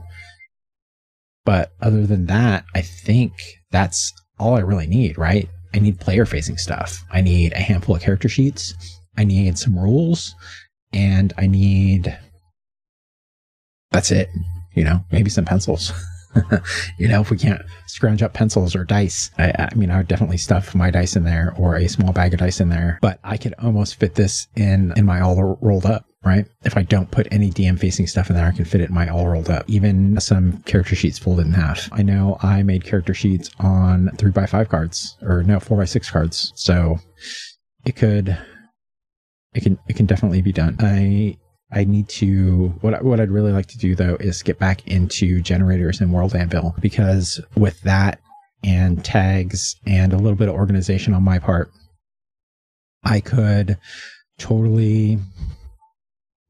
But 1.49 1.71
other 1.81 2.05
than 2.05 2.27
that, 2.27 2.63
I 2.75 2.81
think 2.81 3.33
that's 3.71 4.13
all 4.37 4.55
I 4.55 4.59
really 4.59 4.85
need, 4.85 5.17
right? 5.17 5.49
I 5.73 5.79
need 5.79 5.99
player 5.99 6.27
facing 6.27 6.57
stuff. 6.57 7.03
I 7.09 7.21
need 7.21 7.53
a 7.53 7.59
handful 7.59 7.95
of 7.95 8.03
character 8.03 8.29
sheets. 8.29 8.75
I 9.17 9.23
need 9.23 9.57
some 9.57 9.75
rules 9.75 10.35
and 10.93 11.33
I 11.39 11.47
need 11.47 12.15
that's 13.89 14.11
it. 14.11 14.29
You 14.75 14.83
know, 14.83 15.03
maybe 15.11 15.31
some 15.31 15.43
pencils. 15.43 15.91
you 16.99 17.07
know, 17.07 17.21
if 17.21 17.31
we 17.31 17.37
can't 17.39 17.63
scrounge 17.87 18.21
up 18.21 18.35
pencils 18.35 18.75
or 18.75 18.83
dice, 18.83 19.31
I, 19.39 19.51
I, 19.71 19.73
mean, 19.73 19.89
I 19.89 19.97
would 19.97 20.07
definitely 20.07 20.37
stuff 20.37 20.75
my 20.75 20.91
dice 20.91 21.15
in 21.15 21.23
there 21.23 21.55
or 21.57 21.77
a 21.77 21.89
small 21.89 22.13
bag 22.13 22.35
of 22.35 22.41
dice 22.41 22.59
in 22.59 22.69
there. 22.69 22.99
But 23.01 23.19
I 23.23 23.37
could 23.37 23.55
almost 23.57 23.99
fit 23.99 24.13
this 24.13 24.47
in 24.55 24.93
in 24.95 25.03
my 25.03 25.19
all 25.19 25.57
rolled 25.61 25.87
up. 25.87 26.05
Right. 26.23 26.45
If 26.65 26.75
I 26.75 26.83
don't 26.83 27.09
put 27.09 27.29
any 27.31 27.49
DM 27.49 27.79
facing 27.79 28.05
stuff 28.05 28.29
in 28.29 28.35
there, 28.35 28.45
I 28.45 28.51
can 28.51 28.65
fit 28.65 28.81
it 28.81 28.89
in 28.89 28.93
my 28.93 29.07
all 29.07 29.27
rolled 29.27 29.49
up. 29.49 29.69
Even 29.69 30.19
some 30.19 30.61
character 30.63 30.93
sheets 30.93 31.17
folded 31.17 31.45
in 31.45 31.53
half. 31.53 31.87
I 31.93 32.03
know 32.03 32.37
I 32.43 32.61
made 32.61 32.83
character 32.83 33.13
sheets 33.13 33.49
on 33.59 34.09
three 34.17 34.31
by 34.31 34.45
five 34.45 34.67
cards 34.67 35.17
or 35.21 35.43
no, 35.43 35.61
four 35.61 35.77
by 35.77 35.85
six 35.85 36.11
cards. 36.11 36.51
So 36.55 36.99
it 37.85 37.95
could, 37.95 38.37
it 39.53 39.63
can, 39.63 39.79
it 39.87 39.95
can 39.95 40.07
definitely 40.07 40.41
be 40.41 40.51
done. 40.51 40.75
I 40.81 41.37
I 41.71 41.83
need 41.83 42.09
to 42.09 42.69
what 42.81 43.03
what 43.03 43.19
I'd 43.19 43.29
really 43.29 43.51
like 43.51 43.67
to 43.67 43.77
do 43.77 43.95
though 43.95 44.15
is 44.19 44.41
get 44.41 44.57
back 44.57 44.87
into 44.87 45.41
generators 45.41 46.01
and 46.01 46.11
World 46.11 46.35
Anvil 46.35 46.75
because 46.79 47.39
with 47.55 47.79
that 47.81 48.19
and 48.63 49.03
tags 49.05 49.75
and 49.85 50.11
a 50.11 50.17
little 50.17 50.35
bit 50.35 50.49
of 50.49 50.55
organization 50.55 51.13
on 51.13 51.23
my 51.23 51.37
part, 51.37 51.71
I 53.03 53.19
could 53.19 53.77
totally 54.39 55.19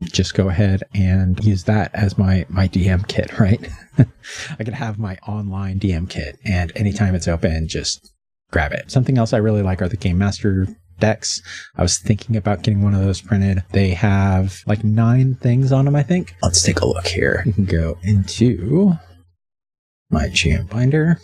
just 0.03 0.33
go 0.33 0.47
ahead 0.49 0.83
and 0.93 1.43
use 1.43 1.65
that 1.65 1.93
as 1.93 2.17
my 2.17 2.45
my 2.49 2.67
DM 2.67 3.07
kit, 3.07 3.37
right? 3.39 3.69
I 4.59 4.63
can 4.63 4.73
have 4.73 4.97
my 4.97 5.17
online 5.27 5.79
DM 5.79 6.09
kit 6.09 6.39
and 6.45 6.71
anytime 6.75 7.15
it's 7.15 7.27
open, 7.27 7.67
just 7.67 8.13
grab 8.51 8.71
it. 8.71 8.89
Something 8.91 9.17
else 9.17 9.33
I 9.33 9.37
really 9.37 9.61
like 9.61 9.81
are 9.81 9.89
the 9.89 9.97
Game 9.97 10.17
Master 10.17 10.67
decks. 10.99 11.41
I 11.75 11.81
was 11.81 11.97
thinking 11.97 12.35
about 12.35 12.61
getting 12.63 12.81
one 12.81 12.93
of 12.93 13.01
those 13.01 13.21
printed. 13.21 13.63
They 13.71 13.89
have 13.91 14.61
like 14.67 14.83
nine 14.83 15.35
things 15.35 15.71
on 15.71 15.85
them, 15.85 15.95
I 15.95 16.03
think. 16.03 16.35
Let's 16.41 16.63
take 16.63 16.79
a 16.81 16.87
look 16.87 17.07
here. 17.07 17.43
You 17.45 17.53
can 17.53 17.65
go 17.65 17.97
into 18.03 18.93
my 20.09 20.27
GM 20.27 20.69
binder. 20.69 21.19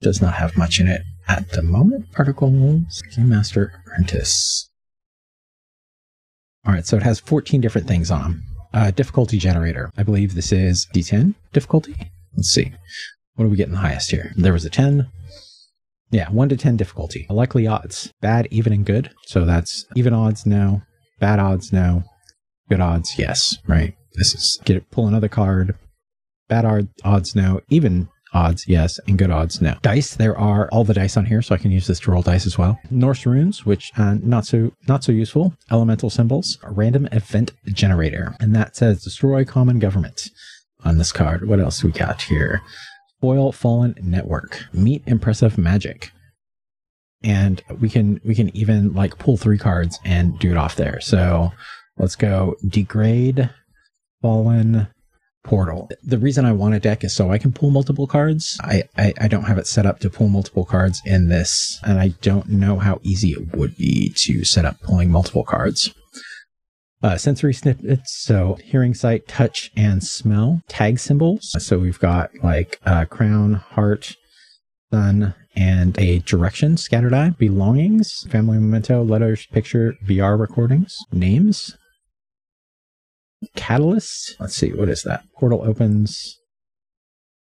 Does 0.00 0.20
not 0.20 0.34
have 0.34 0.56
much 0.56 0.80
in 0.80 0.88
it. 0.88 1.02
at 1.26 1.50
the 1.52 1.62
moment. 1.62 2.12
Particles, 2.12 3.02
Game 3.16 3.30
Master 3.30 3.72
Apprentice. 3.86 4.68
All 6.66 6.72
right, 6.72 6.86
so 6.86 6.96
it 6.96 7.02
has 7.02 7.20
14 7.20 7.60
different 7.60 7.86
things 7.86 8.10
on 8.10 8.22
them. 8.22 8.42
Uh, 8.72 8.90
difficulty 8.90 9.38
generator. 9.38 9.90
I 9.96 10.02
believe 10.02 10.34
this 10.34 10.50
is 10.50 10.86
D10 10.94 11.34
difficulty. 11.52 11.94
Let's 12.36 12.48
see. 12.48 12.72
What 13.34 13.44
are 13.44 13.48
we 13.48 13.56
getting 13.56 13.74
the 13.74 13.80
highest 13.80 14.10
here? 14.10 14.32
There 14.36 14.52
was 14.52 14.64
a 14.64 14.70
10. 14.70 15.08
Yeah, 16.10 16.30
1 16.30 16.48
to 16.48 16.56
10 16.56 16.76
difficulty. 16.76 17.26
Likely 17.28 17.66
odds. 17.66 18.12
Bad, 18.20 18.48
even, 18.50 18.72
and 18.72 18.86
good. 18.86 19.10
So 19.26 19.44
that's 19.44 19.86
even 19.94 20.12
odds, 20.12 20.46
no. 20.46 20.82
Bad 21.20 21.38
odds, 21.38 21.72
no. 21.72 22.04
Good 22.68 22.80
odds, 22.80 23.18
yes. 23.18 23.58
Right. 23.66 23.94
This 24.14 24.34
is 24.34 24.60
get 24.64 24.76
it, 24.76 24.90
pull 24.90 25.06
another 25.06 25.28
card. 25.28 25.76
Bad 26.48 26.88
odds, 27.04 27.34
no. 27.34 27.60
Even 27.68 28.08
odds, 28.34 28.66
yes, 28.68 28.98
and 29.06 29.16
good 29.16 29.30
odds, 29.30 29.62
no. 29.62 29.76
Dice, 29.82 30.14
there 30.14 30.36
are 30.36 30.68
all 30.72 30.84
the 30.84 30.94
dice 30.94 31.16
on 31.16 31.24
here, 31.24 31.40
so 31.40 31.54
I 31.54 31.58
can 31.58 31.70
use 31.70 31.86
this 31.86 32.00
to 32.00 32.10
roll 32.10 32.22
dice 32.22 32.46
as 32.46 32.58
well. 32.58 32.78
Norse 32.90 33.24
runes, 33.24 33.64
which 33.64 33.92
uh, 33.96 34.16
not 34.22 34.44
so 34.44 34.72
not 34.88 35.04
so 35.04 35.12
useful. 35.12 35.54
Elemental 35.70 36.10
symbols, 36.10 36.58
random 36.64 37.08
event 37.12 37.52
generator, 37.66 38.34
and 38.40 38.54
that 38.54 38.76
says 38.76 39.02
destroy 39.02 39.44
common 39.44 39.78
government 39.78 40.28
on 40.84 40.98
this 40.98 41.12
card. 41.12 41.48
What 41.48 41.60
else 41.60 41.82
we 41.82 41.92
got 41.92 42.22
here? 42.22 42.60
Foil 43.20 43.52
fallen 43.52 43.94
network, 44.02 44.64
meet 44.72 45.02
impressive 45.06 45.56
magic, 45.56 46.10
and 47.22 47.62
we 47.80 47.88
can 47.88 48.20
we 48.24 48.34
can 48.34 48.54
even 48.54 48.92
like 48.92 49.18
pull 49.18 49.36
three 49.36 49.58
cards 49.58 49.98
and 50.04 50.38
do 50.38 50.50
it 50.50 50.56
off 50.58 50.76
there. 50.76 51.00
So 51.00 51.52
let's 51.96 52.16
go 52.16 52.56
degrade 52.68 53.48
fallen 54.20 54.88
portal. 55.44 55.88
The 56.02 56.18
reason 56.18 56.44
I 56.44 56.52
want 56.52 56.74
a 56.74 56.80
deck 56.80 57.04
is 57.04 57.14
so 57.14 57.30
I 57.30 57.38
can 57.38 57.52
pull 57.52 57.70
multiple 57.70 58.06
cards. 58.06 58.58
I, 58.62 58.84
I, 58.96 59.12
I, 59.20 59.28
don't 59.28 59.44
have 59.44 59.58
it 59.58 59.66
set 59.66 59.86
up 59.86 60.00
to 60.00 60.10
pull 60.10 60.28
multiple 60.28 60.64
cards 60.64 61.00
in 61.04 61.28
this, 61.28 61.78
and 61.84 62.00
I 62.00 62.08
don't 62.22 62.48
know 62.48 62.78
how 62.78 62.98
easy 63.02 63.30
it 63.32 63.54
would 63.54 63.76
be 63.76 64.12
to 64.16 64.44
set 64.44 64.64
up 64.64 64.80
pulling 64.80 65.10
multiple 65.10 65.44
cards. 65.44 65.94
Uh, 67.02 67.18
sensory 67.18 67.52
snippets, 67.52 68.16
so 68.24 68.58
hearing, 68.64 68.94
sight, 68.94 69.28
touch, 69.28 69.70
and 69.76 70.02
smell. 70.02 70.62
Tag 70.68 70.98
symbols, 70.98 71.54
so 71.58 71.78
we've 71.78 72.00
got 72.00 72.30
like 72.42 72.80
uh, 72.86 73.04
crown, 73.04 73.54
heart, 73.54 74.16
sun, 74.90 75.34
and 75.54 75.98
a 75.98 76.20
direction, 76.20 76.78
scattered 76.78 77.12
eye, 77.12 77.30
belongings, 77.30 78.26
family 78.30 78.56
memento, 78.56 79.04
letters, 79.04 79.46
picture, 79.52 79.94
VR 80.04 80.40
recordings, 80.40 80.96
names, 81.12 81.76
Catalyst. 83.56 84.36
Let's 84.40 84.56
see, 84.56 84.72
what 84.72 84.88
is 84.88 85.02
that? 85.02 85.24
Portal 85.38 85.62
opens. 85.64 86.38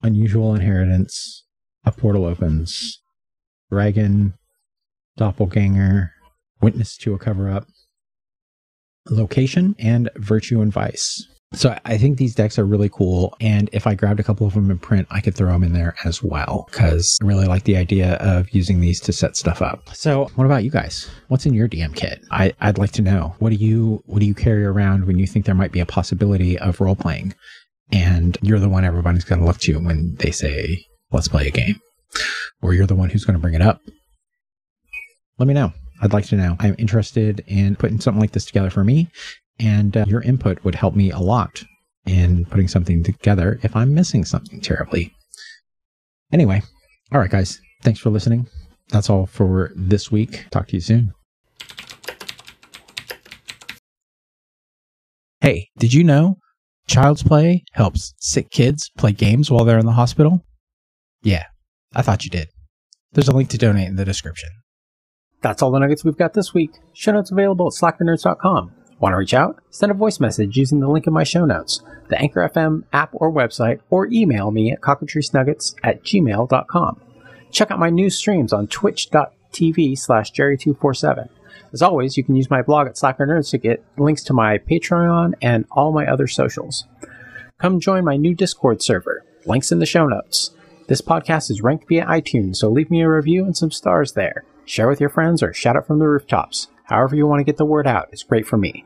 Unusual 0.02 0.56
inheritance. 0.56 1.46
A 1.86 1.92
portal 1.92 2.26
opens. 2.26 3.02
Dragon. 3.72 4.34
Doppelganger. 5.18 6.12
Witness 6.62 6.98
to 6.98 7.14
a 7.14 7.20
cover 7.20 7.50
up. 7.50 7.68
Location 9.10 9.76
and 9.80 10.10
virtue 10.16 10.62
and 10.62 10.72
vice. 10.72 11.28
So 11.54 11.76
I 11.84 11.98
think 11.98 12.18
these 12.18 12.36
decks 12.36 12.60
are 12.60 12.66
really 12.66 12.90
cool. 12.90 13.36
And 13.42 13.70
if 13.74 13.88
I 13.88 13.96
grabbed 13.96 14.20
a 14.20 14.24
couple 14.24 14.46
of 14.46 14.54
them 14.54 14.70
in 14.70 14.78
print, 14.78 15.08
I 15.10 15.20
could 15.20 15.34
throw 15.34 15.52
them 15.52 15.64
in 15.64 15.74
there 15.74 15.96
as 16.06 16.22
well 16.22 16.68
because 16.70 17.18
I 17.24 17.26
really 17.26 17.48
like 17.48 17.64
the 17.64 17.76
idea 17.76 18.14
of 18.16 18.50
using 18.52 18.82
these 18.82 19.00
to 19.02 19.14
set 19.14 19.36
stuff 19.36 19.62
up. 19.62 19.90
So 19.96 20.30
what 20.36 20.46
about 20.46 20.64
you 20.64 20.70
guys? 20.70 21.10
What's 21.28 21.48
in 21.48 21.56
your 21.56 21.68
DM 21.68 21.96
kit? 21.96 22.24
I, 22.30 22.54
would 22.64 22.78
like 22.78 22.92
to 22.94 23.02
know. 23.02 23.36
What 23.40 23.50
do 23.50 23.56
you 23.56 24.04
what 24.06 24.20
do 24.20 24.28
you 24.28 24.36
carry 24.36 24.64
around 24.64 25.08
when 25.08 25.18
you 25.18 25.26
think 25.26 25.46
there 25.46 25.56
might 25.56 25.72
be 25.72 25.80
a 25.80 25.88
possibility 25.88 26.58
of 26.60 26.80
role 26.80 26.96
playing? 26.96 27.34
And 27.92 28.38
you're 28.44 28.60
the 28.60 28.70
one 28.70 28.86
everybody's 28.86 29.24
going 29.24 29.40
to 29.40 29.46
look 29.46 29.58
to 29.60 29.80
when 29.80 30.16
they 30.16 30.30
say, 30.30 30.86
let's 31.12 31.28
play 31.28 31.48
a 31.48 31.52
game. 31.52 31.82
Or 32.62 32.76
you're 32.76 32.86
the 32.86 32.96
one 32.96 33.10
who's 33.10 33.26
going 33.26 33.34
to 33.34 33.42
bring 33.42 33.56
it 33.56 33.62
up. 33.62 33.82
Let 35.40 35.48
me 35.48 35.56
know. 35.56 35.74
I'd 36.02 36.14
like 36.14 36.28
to 36.28 36.36
know. 36.36 36.56
I'm 36.60 36.76
interested 36.78 37.44
in 37.48 37.76
putting 37.76 38.00
something 38.00 38.22
like 38.22 38.32
this 38.32 38.46
together 38.46 38.70
for 38.70 38.84
me 38.84 39.10
and 39.60 39.98
uh, 39.98 40.06
your 40.08 40.22
input 40.22 40.64
would 40.64 40.76
help 40.76 40.96
me 40.96 41.12
a 41.12 41.20
lot 41.20 41.64
in 42.06 42.46
putting 42.46 42.68
something 42.68 43.04
together 43.04 43.60
if 43.64 43.76
I'm 43.76 43.94
missing 43.94 44.26
something 44.26 44.62
terribly. 44.62 45.14
Anyway, 46.32 46.62
all 47.12 47.20
right, 47.20 47.30
guys, 47.30 47.60
thanks 47.84 48.00
for 48.00 48.10
listening. 48.10 48.48
That's 48.90 49.10
all 49.10 49.26
for 49.26 49.72
this 49.76 50.12
week. 50.12 50.46
Talk 50.52 50.68
to 50.68 50.76
you 50.76 50.82
soon. 50.82 51.14
Hey, 55.42 55.70
did 55.78 55.94
you 55.94 56.04
know 56.04 56.38
Child's 56.88 57.24
Play 57.24 57.64
helps 57.74 58.14
sick 58.20 58.50
kids 58.50 58.90
play 58.98 59.12
games 59.12 59.50
while 59.50 59.64
they're 59.64 59.80
in 59.80 59.86
the 59.86 59.94
hospital? 59.94 60.44
Yeah, 61.22 61.46
I 61.96 62.02
thought 62.02 62.24
you 62.26 62.30
did. 62.30 62.50
There's 63.14 63.28
a 63.28 63.36
link 63.36 63.50
to 63.50 63.58
donate 63.58 63.88
in 63.88 63.96
the 63.96 64.06
description. 64.06 64.50
That's 65.42 65.62
all 65.62 65.72
the 65.72 65.80
nuggets 65.80 66.04
we've 66.04 66.18
got 66.18 66.34
this 66.34 66.54
week. 66.54 66.72
Show 66.94 67.14
notes 67.14 67.32
available 67.32 67.68
at 67.68 67.74
slackthenerds.com. 67.74 68.74
Want 69.00 69.14
to 69.14 69.18
reach 69.18 69.34
out? 69.34 69.60
Send 69.70 69.92
a 69.92 69.96
voice 69.96 70.20
message 70.20 70.58
using 70.58 70.80
the 70.82 70.90
link 70.90 71.08
in 71.08 71.14
my 71.14 71.24
show 71.24 71.46
notes, 71.46 71.82
the 72.10 72.20
Anchor 72.20 72.50
FM 72.54 72.84
app 72.92 73.10
or 73.14 73.32
website, 73.32 73.80
or 73.90 74.08
email 74.08 74.52
me 74.52 74.72
at 74.72 74.82
cockatricenuggets 74.82 75.76
at 75.84 76.04
gmail.com. 76.04 77.02
Check 77.52 77.72
out 77.72 77.80
my 77.80 77.90
new 77.90 78.10
streams 78.10 78.52
on 78.52 78.68
twitch.tv 78.68 79.98
slash 79.98 80.32
jerry247. 80.34 81.30
As 81.72 81.82
always, 81.82 82.18
you 82.18 82.24
can 82.24 82.36
use 82.36 82.50
my 82.50 82.62
blog 82.62 82.88
at 82.88 82.98
Slacker 82.98 83.26
Nerds 83.26 83.52
to 83.52 83.58
get 83.58 83.84
links 83.98 84.24
to 84.24 84.34
my 84.34 84.58
Patreon 84.58 85.36
and 85.42 85.66
all 85.72 85.92
my 85.92 86.06
other 86.06 86.28
socials. 86.28 86.86
Come 87.58 87.80
join 87.80 88.04
my 88.04 88.18
new 88.18 88.34
Discord 88.34 88.82
server. 88.82 89.24
Links 89.46 89.72
in 89.72 89.80
the 89.80 89.86
show 89.86 90.08
notes. 90.08 90.52
This 90.88 91.02
podcast 91.02 91.52
is 91.52 91.62
ranked 91.62 91.88
via 91.88 92.06
iTunes, 92.06 92.58
so 92.58 92.70
leave 92.70 92.90
me 92.90 93.02
a 93.02 93.10
review 93.10 93.46
and 93.46 93.56
some 93.56 93.72
stars 93.72 94.14
there. 94.14 94.44
Share 94.66 94.88
with 94.88 95.00
your 95.00 95.10
friends 95.10 95.44
or 95.44 95.54
shout 95.54 95.76
it 95.76 95.86
from 95.86 96.00
the 96.00 96.08
rooftops. 96.08 96.68
However, 96.84 97.16
you 97.16 97.28
want 97.28 97.40
to 97.40 97.44
get 97.44 97.58
the 97.58 97.66
word 97.66 97.86
out 97.86 98.10
it's 98.12 98.24
great 98.24 98.48
for 98.48 98.58
me. 98.58 98.86